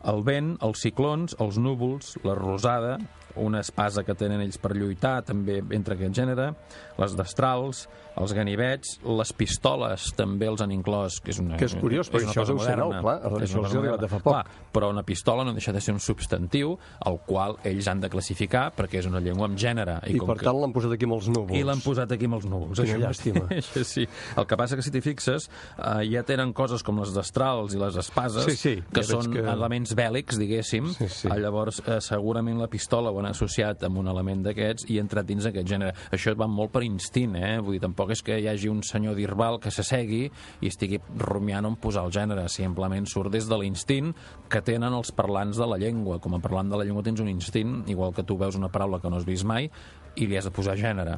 el 0.10 0.25
vent, 0.25 0.55
els 0.65 0.82
ciclons, 0.82 1.38
els 1.41 1.60
núvols, 1.62 2.15
la 2.25 2.34
rosada, 2.39 2.98
una 3.41 3.61
espasa 3.63 4.03
que 4.03 4.15
tenen 4.15 4.41
ells 4.41 4.57
per 4.61 4.73
lluitar, 4.75 5.19
també 5.27 5.61
entre 5.75 5.95
aquest 5.95 6.15
gènere, 6.15 6.51
les 6.99 7.15
destrals, 7.17 7.85
els 8.15 8.31
ganivets, 8.35 8.95
les 9.03 9.31
pistoles 9.35 10.07
també 10.15 10.47
els 10.47 10.61
han 10.63 10.71
inclòs, 10.71 11.19
que 11.23 11.33
és 11.33 11.39
una 11.43 11.57
Que 11.59 11.67
és 11.67 11.75
curiós, 11.75 12.09
perquè 12.11 12.29
una 12.29 12.31
això 12.31 12.45
deu 12.47 12.59
ser 12.63 12.77
nou, 12.79 12.93
clar, 13.03 13.17
això 13.41 13.59
els 13.59 13.73
ha 13.73 13.79
arribat 13.81 14.03
de 14.05 14.09
fa 14.11 14.19
poc. 14.23 14.31
Clar, 14.31 14.69
però 14.75 14.89
una 14.93 15.03
pistola 15.03 15.43
no 15.43 15.53
deixa 15.55 15.73
de 15.75 15.81
ser 15.83 15.95
un 15.95 15.99
substantiu 15.99 16.77
al 17.05 17.19
qual 17.27 17.57
ells 17.67 17.89
han 17.91 17.99
de 18.03 18.09
classificar 18.11 18.69
perquè 18.75 19.01
és 19.01 19.09
una 19.09 19.19
llengua 19.23 19.49
amb 19.49 19.59
gènere. 19.59 19.97
I, 20.07 20.15
com 20.21 20.31
per 20.31 20.37
que... 20.39 20.47
tant 20.47 20.61
l'han 20.61 20.75
posat 20.75 20.95
aquí 20.95 21.09
amb 21.09 21.17
els 21.17 21.27
núvols. 21.31 21.59
I 21.59 21.63
l'han 21.67 21.83
posat 21.83 22.15
aquí 22.15 22.29
amb 22.29 22.39
els 22.39 22.47
núvols. 22.47 22.79
Quina 22.79 22.95
això 22.95 23.01
llàstima. 23.03 23.59
sí. 23.95 24.07
El 24.39 24.47
que 24.47 24.59
passa 24.63 24.79
que 24.79 24.85
si 24.85 24.93
t'hi 24.95 25.03
fixes, 25.03 25.49
eh, 25.75 26.05
ja 26.11 26.23
tenen 26.27 26.53
coses 26.55 26.83
com 26.87 27.03
les 27.03 27.11
destrals 27.15 27.75
i 27.75 27.81
les 27.81 27.99
espases, 27.99 28.47
Sí, 28.47 28.55
sí, 28.55 28.75
que 28.93 29.03
ja 29.03 29.19
són 29.19 29.33
que- 29.33 29.43
elements 29.43 29.95
bèl·lics, 29.97 30.39
diguéssim. 30.39 30.87
Sí, 30.95 31.09
sí. 31.11 31.31
Llavors, 31.35 31.81
eh, 31.83 31.99
segurament 31.99 32.59
la 32.61 32.71
pistola 32.71 33.11
ho 33.11 33.19
han 33.25 33.34
associat 33.34 33.84
amb 33.88 34.00
un 34.01 34.10
element 34.12 34.44
d'aquests 34.46 34.88
i 34.91 35.00
ha 35.00 35.03
entrat 35.05 35.27
dins 35.27 35.48
aquest 35.50 35.67
gènere. 35.70 35.96
Això 36.15 36.34
va 36.38 36.48
molt 36.51 36.74
per 36.75 36.84
instint, 36.86 37.36
eh? 37.39 37.58
Vull 37.60 37.77
dir, 37.77 37.84
tampoc 37.84 38.13
és 38.15 38.24
que 38.25 38.38
hi 38.39 38.48
hagi 38.51 38.70
un 38.72 38.84
senyor 38.86 39.17
d'Irbal 39.17 39.60
que 39.63 39.74
s'assegui 39.74 40.24
i 40.25 40.72
estigui 40.72 41.01
rumiant 41.22 41.67
on 41.72 41.79
posar 41.82 42.05
el 42.05 42.13
gènere. 42.15 42.48
Simplement 42.51 43.08
surt 43.10 43.34
des 43.34 43.50
de 43.50 43.60
l'instint 43.60 44.13
que 44.50 44.62
tenen 44.65 44.94
els 44.94 45.12
parlants 45.15 45.58
de 45.58 45.70
la 45.70 45.79
llengua. 45.82 46.20
Com 46.24 46.38
a 46.38 46.41
parlant 46.44 46.72
de 46.72 46.79
la 46.79 46.88
llengua 46.88 47.05
tens 47.05 47.24
un 47.24 47.32
instint, 47.32 47.82
igual 47.91 48.13
que 48.15 48.24
tu 48.24 48.38
veus 48.38 48.60
una 48.60 48.72
paraula 48.72 49.01
que 49.01 49.10
no 49.10 49.20
has 49.20 49.27
vist 49.27 49.48
mai 49.48 49.70
i 50.15 50.27
li 50.29 50.38
has 50.38 50.48
de 50.48 50.53
posar 50.55 50.77
gènere. 50.79 51.17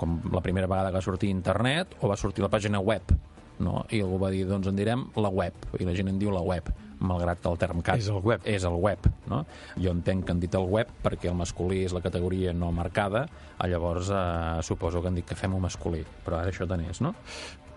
Com 0.00 0.18
la 0.32 0.42
primera 0.44 0.68
vegada 0.68 0.90
que 0.90 1.00
va 1.00 1.06
sortir 1.06 1.32
internet 1.32 1.96
o 2.00 2.10
va 2.10 2.18
sortir 2.20 2.44
la 2.44 2.52
pàgina 2.52 2.82
web 2.82 3.14
no? 3.58 3.84
i 3.90 4.00
algú 4.02 4.18
va 4.20 4.30
dir, 4.34 4.44
doncs 4.48 4.68
en 4.70 4.78
direm 4.78 5.06
la 5.20 5.30
web, 5.30 5.56
i 5.78 5.86
la 5.86 5.94
gent 5.96 6.10
en 6.10 6.18
diu 6.20 6.32
la 6.34 6.42
web, 6.44 6.70
malgrat 7.06 7.44
el 7.50 7.58
term 7.60 7.82
cat 7.84 8.00
És 8.00 8.08
el 8.12 8.20
web. 8.24 8.44
és 8.44 8.64
el 8.64 8.78
web. 8.80 9.08
No? 9.30 9.44
Jo 9.80 9.92
entenc 9.94 10.26
que 10.26 10.34
han 10.34 10.40
dit 10.42 10.54
el 10.54 10.68
web 10.70 10.90
perquè 11.04 11.30
el 11.30 11.36
masculí 11.38 11.84
és 11.84 11.94
la 11.96 12.02
categoria 12.04 12.52
no 12.56 12.70
marcada, 12.72 13.26
ah, 13.58 13.68
llavors 13.68 14.10
eh, 14.10 14.62
suposo 14.62 15.02
que 15.02 15.12
han 15.12 15.20
dit 15.20 15.28
que 15.28 15.38
fem 15.38 15.54
un 15.54 15.62
masculí, 15.64 16.04
però 16.24 16.40
ara 16.40 16.52
això 16.52 16.68
tant 16.68 16.82
és, 16.84 17.00
no? 17.04 17.14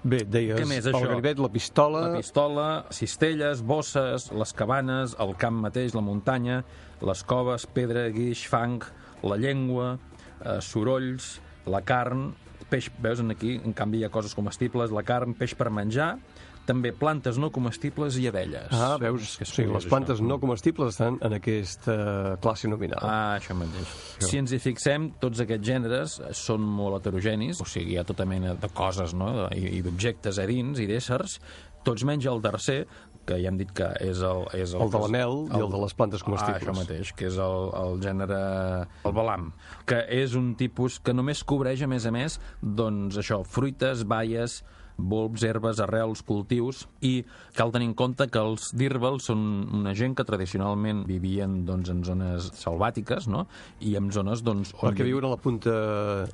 Bé, 0.07 0.21
deies 0.29 0.59
Què 0.59 0.65
més, 0.69 0.85
el 0.85 0.95
ganivet, 1.09 1.39
la 1.41 1.49
pistola... 1.51 2.03
La 2.13 2.19
pistola, 2.21 2.67
cistelles, 2.93 3.63
bosses, 3.65 4.29
les 4.31 4.53
cabanes, 4.55 5.15
el 5.19 5.33
camp 5.41 5.57
mateix, 5.65 5.95
la 5.97 6.03
muntanya, 6.05 6.61
les 7.01 7.23
coves, 7.27 7.65
pedra, 7.73 8.05
guix, 8.13 8.45
fang, 8.47 8.85
la 9.25 9.39
llengua, 9.41 9.95
eh, 10.43 10.59
sorolls, 10.63 11.37
la 11.67 11.81
carn, 11.83 12.29
peix, 12.69 12.91
veus, 13.03 13.23
en 13.23 13.33
aquí, 13.33 13.57
en 13.57 13.73
canvi, 13.75 14.03
hi 14.03 14.07
ha 14.07 14.13
coses 14.13 14.35
comestibles, 14.37 14.93
la 14.95 15.03
carn, 15.07 15.35
peix 15.37 15.55
per 15.57 15.71
menjar, 15.73 16.13
també 16.67 16.91
plantes 16.95 17.39
no 17.41 17.49
comestibles 17.55 18.17
i 18.21 18.27
abelles. 18.29 18.73
Ah, 18.75 18.97
veus? 19.01 19.37
Que 19.39 19.47
és 19.47 19.53
o 19.53 19.55
sigui, 19.55 19.69
curiós, 19.69 19.85
les 19.85 19.91
plantes 19.93 20.19
això. 20.19 20.27
no 20.27 20.39
comestibles 20.43 20.95
estan 20.95 21.19
en 21.23 21.37
aquesta 21.37 21.97
classe 22.43 22.69
nominal. 22.71 23.03
Ah, 23.07 23.37
això 23.39 23.55
mateix. 23.57 23.93
Si 24.19 24.41
ens 24.41 24.53
hi 24.53 24.59
fixem, 24.63 25.11
tots 25.21 25.43
aquests 25.43 25.67
gèneres 25.67 26.17
són 26.37 26.65
molt 26.67 26.99
heterogenis, 26.99 27.63
o 27.63 27.69
sigui, 27.69 27.95
hi 27.95 28.01
ha 28.01 28.05
tota 28.07 28.27
mena 28.27 28.55
de 28.59 28.71
coses 28.75 29.15
no? 29.17 29.31
i, 29.55 29.79
i 29.79 29.83
d'objectes 29.85 30.41
a 30.41 30.47
dins 30.49 30.83
i 30.83 30.89
d'éssers, 30.89 31.39
tots 31.87 32.03
menys 32.03 32.27
el 32.27 32.43
tercer, 32.43 32.81
que 33.27 33.37
ja 33.41 33.51
hem 33.51 33.59
dit 33.59 33.71
que 33.75 33.87
és 34.03 34.21
el... 34.23 34.45
És 34.55 34.73
El 34.77 34.91
de 34.91 35.01
la 35.03 35.09
mel 35.11 35.41
i 35.51 35.59
el 35.59 35.71
de 35.71 35.81
les 35.81 35.95
plantes 35.97 36.23
comestibles. 36.23 36.55
Ah, 36.55 36.63
això 36.63 36.75
mateix, 36.75 37.11
que 37.17 37.27
és 37.27 37.39
el, 37.43 37.69
el 37.81 37.99
gènere... 38.03 38.39
el 39.07 39.15
balam, 39.15 39.49
que 39.89 39.99
és 40.15 40.35
un 40.39 40.53
tipus 40.59 41.01
que 41.03 41.15
només 41.15 41.43
cobreix, 41.47 41.83
a 41.83 41.91
més 41.91 42.07
a 42.07 42.13
més, 42.15 42.39
doncs 42.63 43.19
això, 43.19 43.41
fruites, 43.43 44.05
baies, 44.07 44.61
bulbs, 44.97 45.43
herbes, 45.45 45.79
arrels, 45.83 46.21
cultius, 46.25 46.85
i 47.05 47.23
cal 47.55 47.71
tenir 47.71 47.87
en 47.91 47.93
compte 47.97 48.27
que 48.33 48.39
els 48.41 48.71
dirbals 48.77 49.27
són 49.29 49.39
una 49.77 49.93
gent 49.97 50.15
que 50.17 50.25
tradicionalment 50.25 51.03
vivien 51.07 51.59
doncs, 51.67 51.89
en 51.93 52.03
zones 52.07 52.49
selvàtiques, 52.57 53.27
no? 53.29 53.45
i 53.79 53.95
en 53.99 54.09
zones 54.11 54.41
doncs, 54.45 54.73
on... 54.81 54.89
Perquè 54.91 55.05
viuen 55.07 55.25
a 55.29 55.33
la 55.35 55.37
punta 55.41 55.73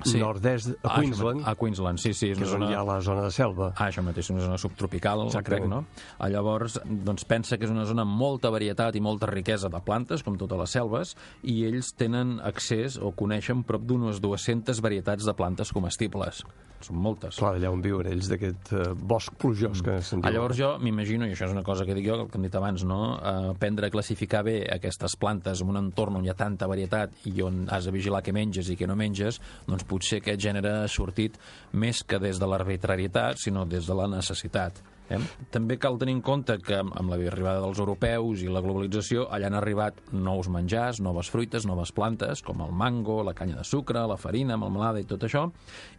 Sí. 0.07 0.19
nord-est, 0.19 0.73
a 0.81 0.93
Ah, 0.93 0.97
això 0.97 1.01
Queensland, 1.03 1.43
A 1.47 1.55
Queensland, 1.59 1.99
sí, 1.99 2.13
sí. 2.13 2.31
És 2.31 2.37
que 2.39 2.43
una 2.43 2.49
és 2.49 2.53
on 2.55 2.59
zona... 2.61 2.71
hi 2.71 2.75
ha 2.79 2.83
la 2.87 2.99
zona 3.01 3.23
de 3.27 3.31
selva. 3.31 3.71
Ah, 3.77 3.89
això 3.89 4.03
mateix, 4.05 4.29
una 4.33 4.41
zona 4.45 4.57
subtropical, 4.61 5.25
crec, 5.43 5.65
no? 5.67 5.83
Ah, 6.19 6.29
Llavors, 6.33 6.79
doncs 6.85 7.25
pensa 7.29 7.57
que 7.57 7.65
és 7.67 7.71
una 7.71 7.85
zona 7.85 8.03
amb 8.07 8.15
molta 8.17 8.49
varietat 8.53 8.95
i 8.95 9.01
molta 9.03 9.27
riquesa 9.29 9.69
de 9.69 9.81
plantes, 9.83 10.23
com 10.23 10.37
totes 10.39 10.59
les 10.63 10.71
selves, 10.79 11.15
i 11.43 11.63
ells 11.67 11.93
tenen 11.99 12.39
accés 12.43 12.97
o 12.97 13.11
coneixen 13.11 13.63
prop 13.67 13.83
d'unes 13.85 14.21
200 14.23 14.79
varietats 14.81 15.25
de 15.27 15.33
plantes 15.37 15.71
comestibles. 15.75 16.43
Són 16.83 16.97
moltes. 16.99 17.37
Clar, 17.39 17.53
allà 17.55 17.69
on 17.71 17.79
viuen 17.81 18.09
ells, 18.11 18.27
d'aquest 18.27 18.52
eh, 18.71 18.93
bosc 18.95 19.35
plujós 19.41 19.81
que 19.85 19.99
se'n 20.01 20.23
Ah, 20.23 20.31
llavors 20.33 20.57
jo 20.57 20.69
m'imagino, 20.79 21.27
i 21.27 21.33
això 21.35 21.47
és 21.47 21.55
una 21.55 21.63
cosa 21.63 21.85
que 21.85 21.95
dic 21.97 22.07
jo, 22.07 22.27
que 22.27 22.37
hem 22.37 22.47
dit 22.47 22.55
abans, 22.55 22.85
no? 22.87 23.17
Eh, 23.17 23.49
aprendre 23.53 23.87
a 23.87 23.93
classificar 23.93 24.43
bé 24.43 24.59
aquestes 24.75 25.17
plantes 25.19 25.61
en 25.61 25.73
un 25.73 25.81
entorn 25.81 26.15
on 26.19 26.25
hi 26.25 26.29
ha 26.29 26.37
tanta 26.37 26.67
varietat 26.67 27.25
i 27.29 27.35
on 27.41 27.65
has 27.69 27.85
de 27.89 27.95
vigilar 27.95 28.23
què 28.23 28.33
menges 28.35 28.69
i 28.69 28.77
què 28.79 28.87
no 28.87 28.95
menges, 28.95 29.41
doncs 29.67 29.83
potser 29.89 30.21
aquest 30.21 30.41
gènere 30.41 30.83
ha 30.83 30.87
sortit 30.87 31.37
més 31.73 32.03
que 32.03 32.19
des 32.19 32.39
de 32.39 32.47
l'arbitrarietat, 32.47 33.37
sinó 33.37 33.65
des 33.65 33.87
de 33.87 33.97
la 33.97 34.07
necessitat. 34.07 34.81
Eh? 35.11 35.19
També 35.51 35.77
cal 35.81 35.97
tenir 35.99 36.15
en 36.17 36.21
compte 36.23 36.55
que 36.63 36.77
amb 36.79 36.93
amb 36.99 37.11
l'arribada 37.11 37.61
dels 37.63 37.79
europeus 37.81 38.43
i 38.43 38.49
la 38.51 38.61
globalització 38.63 39.27
allà 39.33 39.49
han 39.49 39.57
arribat 39.59 39.99
nous 40.13 40.49
menjars, 40.51 41.01
noves 41.03 41.29
fruites, 41.33 41.67
noves 41.69 41.91
plantes, 41.95 42.43
com 42.45 42.63
el 42.65 42.71
mango, 42.71 43.21
la 43.25 43.35
canya 43.37 43.59
de 43.59 43.67
sucre, 43.67 44.05
la 44.07 44.17
farina, 44.17 44.57
melmelada 44.57 45.01
i 45.03 45.07
tot 45.09 45.25
això, 45.27 45.47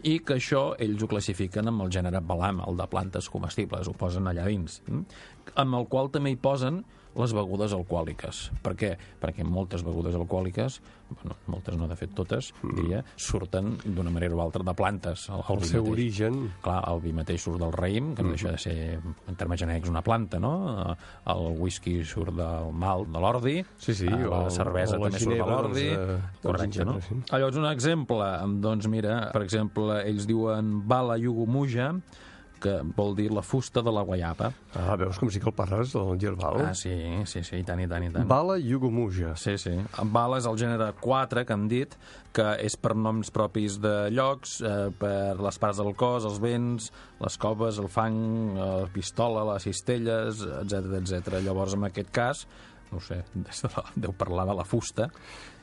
i 0.03 0.19
que 0.25 0.39
això 0.39 0.65
ells 0.81 1.05
ho 1.05 1.11
classifiquen 1.11 1.69
amb 1.71 1.85
el 1.85 1.93
gènere 1.95 2.23
balam, 2.25 2.63
el 2.67 2.81
de 2.81 2.89
plantes 2.91 3.29
comestibles, 3.31 3.89
ho 3.89 3.97
posen 3.99 4.31
allà 4.31 4.49
dins, 4.49 4.81
mm? 4.89 5.23
amb 5.61 5.81
el 5.81 5.89
qual 5.93 6.13
també 6.15 6.33
hi 6.35 6.41
posen 6.41 6.83
les 7.17 7.33
begudes 7.37 7.73
alcohòliques. 7.77 8.51
Per 8.65 8.73
què? 8.79 8.93
Perquè 9.23 9.45
moltes 9.47 9.85
begudes 9.87 10.15
alcohòliques, 10.19 10.81
bueno, 11.15 11.37
moltes 11.53 11.77
no, 11.79 11.87
de 11.87 11.95
fet 11.97 12.15
totes, 12.17 12.49
diria, 12.75 13.03
surten 13.17 13.77
d'una 13.85 14.11
manera 14.11 14.35
o 14.35 14.41
altra 14.43 14.65
de 14.67 14.75
plantes. 14.75 15.29
El, 15.31 15.43
El 15.55 15.61
vi 15.63 15.69
seu 15.69 15.83
mateix. 15.85 15.93
origen... 15.93 16.39
Clar, 16.65 16.81
el 16.91 17.01
vi 17.05 17.13
mateix 17.15 17.43
surt 17.45 17.61
del 17.63 17.73
raïm, 17.77 18.15
que 18.17 18.25
no 18.27 18.33
deixa 18.35 18.51
de 18.55 18.59
ser, 18.59 18.77
en 19.29 19.37
termes 19.39 19.61
genèrics, 19.61 19.89
una 19.93 20.03
planta, 20.03 20.41
no? 20.43 20.97
El 21.31 21.47
whisky 21.61 22.01
surt 22.05 22.35
del 22.35 22.73
mal 22.73 23.07
de 23.07 23.21
l'ordi, 23.23 23.57
Sí, 23.79 23.95
sí, 23.95 24.07
eh, 24.09 24.25
la 24.27 24.45
o- 24.47 24.51
cervesa 24.51 24.97
o 24.99 25.05
la 25.05 25.11
també 25.13 25.21
surt 25.23 25.35
de 25.35 25.39
ginebra, 25.39 25.55
l'ordi, 25.63 25.87
doncs, 25.89 26.01
eh, 26.01 26.21
doncs, 26.43 26.43
correcte, 26.43 26.85
no? 26.85 26.99
sí. 27.01 27.21
Llavors, 27.31 27.57
un 27.63 27.67
exemple, 27.71 28.31
doncs 28.65 28.89
mira, 28.91 29.19
per 29.33 29.43
exemple, 29.47 30.01
ells 30.09 30.27
diuen 30.27 30.81
bala 30.89 31.17
yugumuja, 31.21 31.93
que 32.65 32.79
vol 32.97 33.15
dir 33.19 33.29
la 33.35 33.43
fusta 33.45 33.83
de 33.85 33.93
la 33.93 34.03
guaiapa. 34.07 34.51
Ah, 34.79 34.97
veus 35.01 35.19
com 35.21 35.31
sí 35.33 35.43
que 35.43 35.51
el 35.51 35.57
parles, 35.57 35.95
el 35.99 36.19
Gerbal? 36.21 36.63
Ah, 36.65 36.75
sí, 36.79 36.95
sí, 37.29 37.45
sí, 37.45 37.61
i 37.61 37.67
tant, 37.67 37.83
i 37.85 37.89
tant, 37.91 38.07
i 38.07 38.13
tant. 38.15 38.29
Bala 38.31 38.57
Yugumuja. 38.61 39.35
Sí, 39.41 39.59
sí. 39.61 39.75
Bala 40.15 40.41
és 40.41 40.49
el 40.49 40.59
gènere 40.61 40.91
4, 41.03 41.45
que 41.45 41.57
han 41.57 41.69
dit, 41.71 41.97
que 42.35 42.49
és 42.65 42.77
per 42.81 42.95
noms 42.99 43.31
propis 43.35 43.79
de 43.83 43.95
llocs, 44.15 44.59
eh, 44.65 44.91
per 44.99 45.37
les 45.45 45.61
parts 45.63 45.83
del 45.83 45.93
cos, 45.99 46.27
els 46.27 46.41
vents, 46.43 46.91
les 47.21 47.41
coves, 47.41 47.81
el 47.83 47.91
fang, 47.93 48.21
la 48.59 48.89
pistola, 48.95 49.45
les 49.53 49.69
cistelles, 49.69 50.43
etc 50.65 50.99
etc. 51.03 51.43
Llavors, 51.45 51.77
en 51.79 51.91
aquest 51.91 52.11
cas, 52.15 52.47
no 52.93 52.99
ho 52.99 53.03
sé, 53.03 53.23
des 53.35 53.65
de 53.65 53.71
la, 53.77 53.85
deu 53.97 54.15
parlar 54.17 54.47
de 54.51 54.55
la 54.61 54.65
fusta 54.65 55.09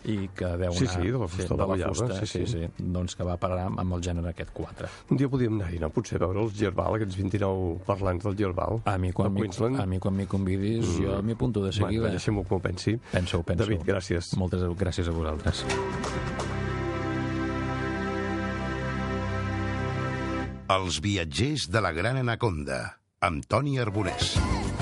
i 0.09 0.29
que 0.33 0.47
deu 0.57 0.73
Sí, 0.73 0.87
anar... 0.87 0.95
sí, 0.95 1.11
de 1.13 1.19
la 1.21 1.27
fusta 1.29 1.53
de 1.53 1.59
la 1.59 1.67
guaiava, 1.69 1.93
sí, 1.93 2.25
sí, 2.25 2.45
sí. 2.45 2.45
sí, 2.53 2.87
doncs 2.95 3.15
que 3.15 3.27
va 3.27 3.35
parar 3.41 3.67
amb 3.69 3.93
el 3.97 4.01
gènere 4.01 4.31
aquest 4.33 4.49
4. 4.57 4.89
Un 5.13 5.19
dia 5.19 5.29
podíem 5.29 5.59
anar-hi, 5.59 5.77
no? 5.83 5.91
Potser 5.93 6.17
veure 6.21 6.41
els 6.41 6.55
Gerbal, 6.57 6.97
aquests 6.97 7.19
29 7.19 7.83
parlants 7.85 8.25
del 8.25 8.37
Gerbal. 8.39 8.81
A 8.89 8.97
mi, 8.97 9.11
quan 9.13 9.29
de 9.29 9.35
m'hi 9.35 9.45
Queensland. 9.45 9.77
a 9.83 9.85
mi, 9.85 9.99
quan 10.01 10.17
m'hi 10.17 10.25
convidis, 10.31 10.87
mm. 10.87 11.03
jo 11.05 11.19
m'hi 11.21 11.37
apunto 11.37 11.61
de 11.65 11.73
seguida. 11.75 12.07
Bueno, 12.07 12.15
deixem-ho 12.17 12.45
que 12.47 12.57
ho 12.57 12.61
pensi. 12.63 12.95
Pensa-ho, 13.11 13.45
pensa-ho. 13.45 13.69
David, 13.69 13.85
gràcies. 13.85 14.33
Moltes 14.41 14.65
gràcies 14.81 15.11
a 15.11 15.13
vosaltres. 15.13 15.65
Els 20.71 21.01
viatgers 21.03 21.67
de 21.69 21.81
la 21.83 21.91
Gran 21.91 22.21
Anaconda, 22.21 22.81
amb 23.27 23.45
Toni 23.45 23.77
Arbonès. 23.77 24.37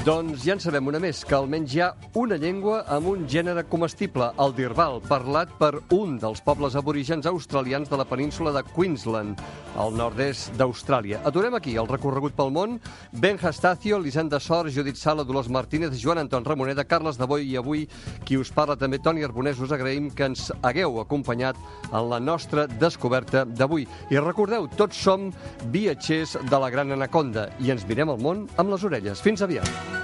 Doncs 0.10 0.42
ja 0.42 0.56
en 0.56 0.62
sabem 0.64 0.88
una 0.90 0.98
més, 0.98 1.20
que 1.22 1.36
almenys 1.38 1.74
hi 1.76 1.82
ha 1.86 1.88
una 2.18 2.40
llengua 2.42 2.80
amb 2.90 3.12
un 3.12 3.28
gènere 3.30 3.62
comestible, 3.70 4.32
el 4.42 4.56
dirbal, 4.58 4.96
parlat 5.06 5.52
per 5.60 5.84
un 5.94 6.16
dels 6.18 6.42
pobles 6.42 6.74
aborígens 6.80 7.28
australians 7.30 7.92
de 7.92 8.00
la 8.00 8.08
península 8.10 8.50
de 8.56 8.64
Queensland, 8.72 9.38
al 9.78 9.94
nord-est 9.94 10.56
d'Austràlia. 10.58 11.20
Aturem 11.30 11.54
aquí 11.60 11.76
el 11.78 11.92
recorregut 11.92 12.34
pel 12.34 12.50
món. 12.56 12.80
Ben 13.12 13.38
Hastacio, 13.38 14.00
Lisenda 14.02 14.40
Sor, 14.42 14.72
Judit 14.74 14.98
Sala, 14.98 15.28
Dolors 15.30 15.52
Martínez, 15.54 15.94
Joan 16.02 16.24
Anton 16.24 16.48
Ramoneda, 16.48 16.88
Carles 16.90 17.22
de 17.22 17.30
Boi 17.30 17.46
i 17.46 17.60
avui 17.62 17.86
qui 18.26 18.42
us 18.42 18.50
parla 18.50 18.80
també 18.82 18.98
Toni 18.98 19.22
Arbonès. 19.28 19.62
Us 19.62 19.78
agraïm 19.78 20.10
que 20.10 20.32
ens 20.32 20.50
hagueu 20.64 21.04
acompanyat 21.04 21.62
en 21.92 22.10
la 22.10 22.18
nostra 22.18 22.66
descoberta 22.66 23.46
d'avui. 23.46 23.86
I 24.10 24.18
recordeu, 24.18 24.72
tots 24.74 25.06
som 25.06 25.30
viatgers 25.70 26.40
de 26.50 26.66
la 26.66 26.74
Gran 26.74 26.98
Anaconda 26.98 27.52
i 27.62 27.70
ens 27.70 27.86
mirem 27.86 28.18
el 28.18 28.26
món 28.26 28.48
amb 28.58 28.74
les 28.74 28.90
orelles. 28.90 29.22
Fins 29.22 29.46
aviat. 29.46 29.99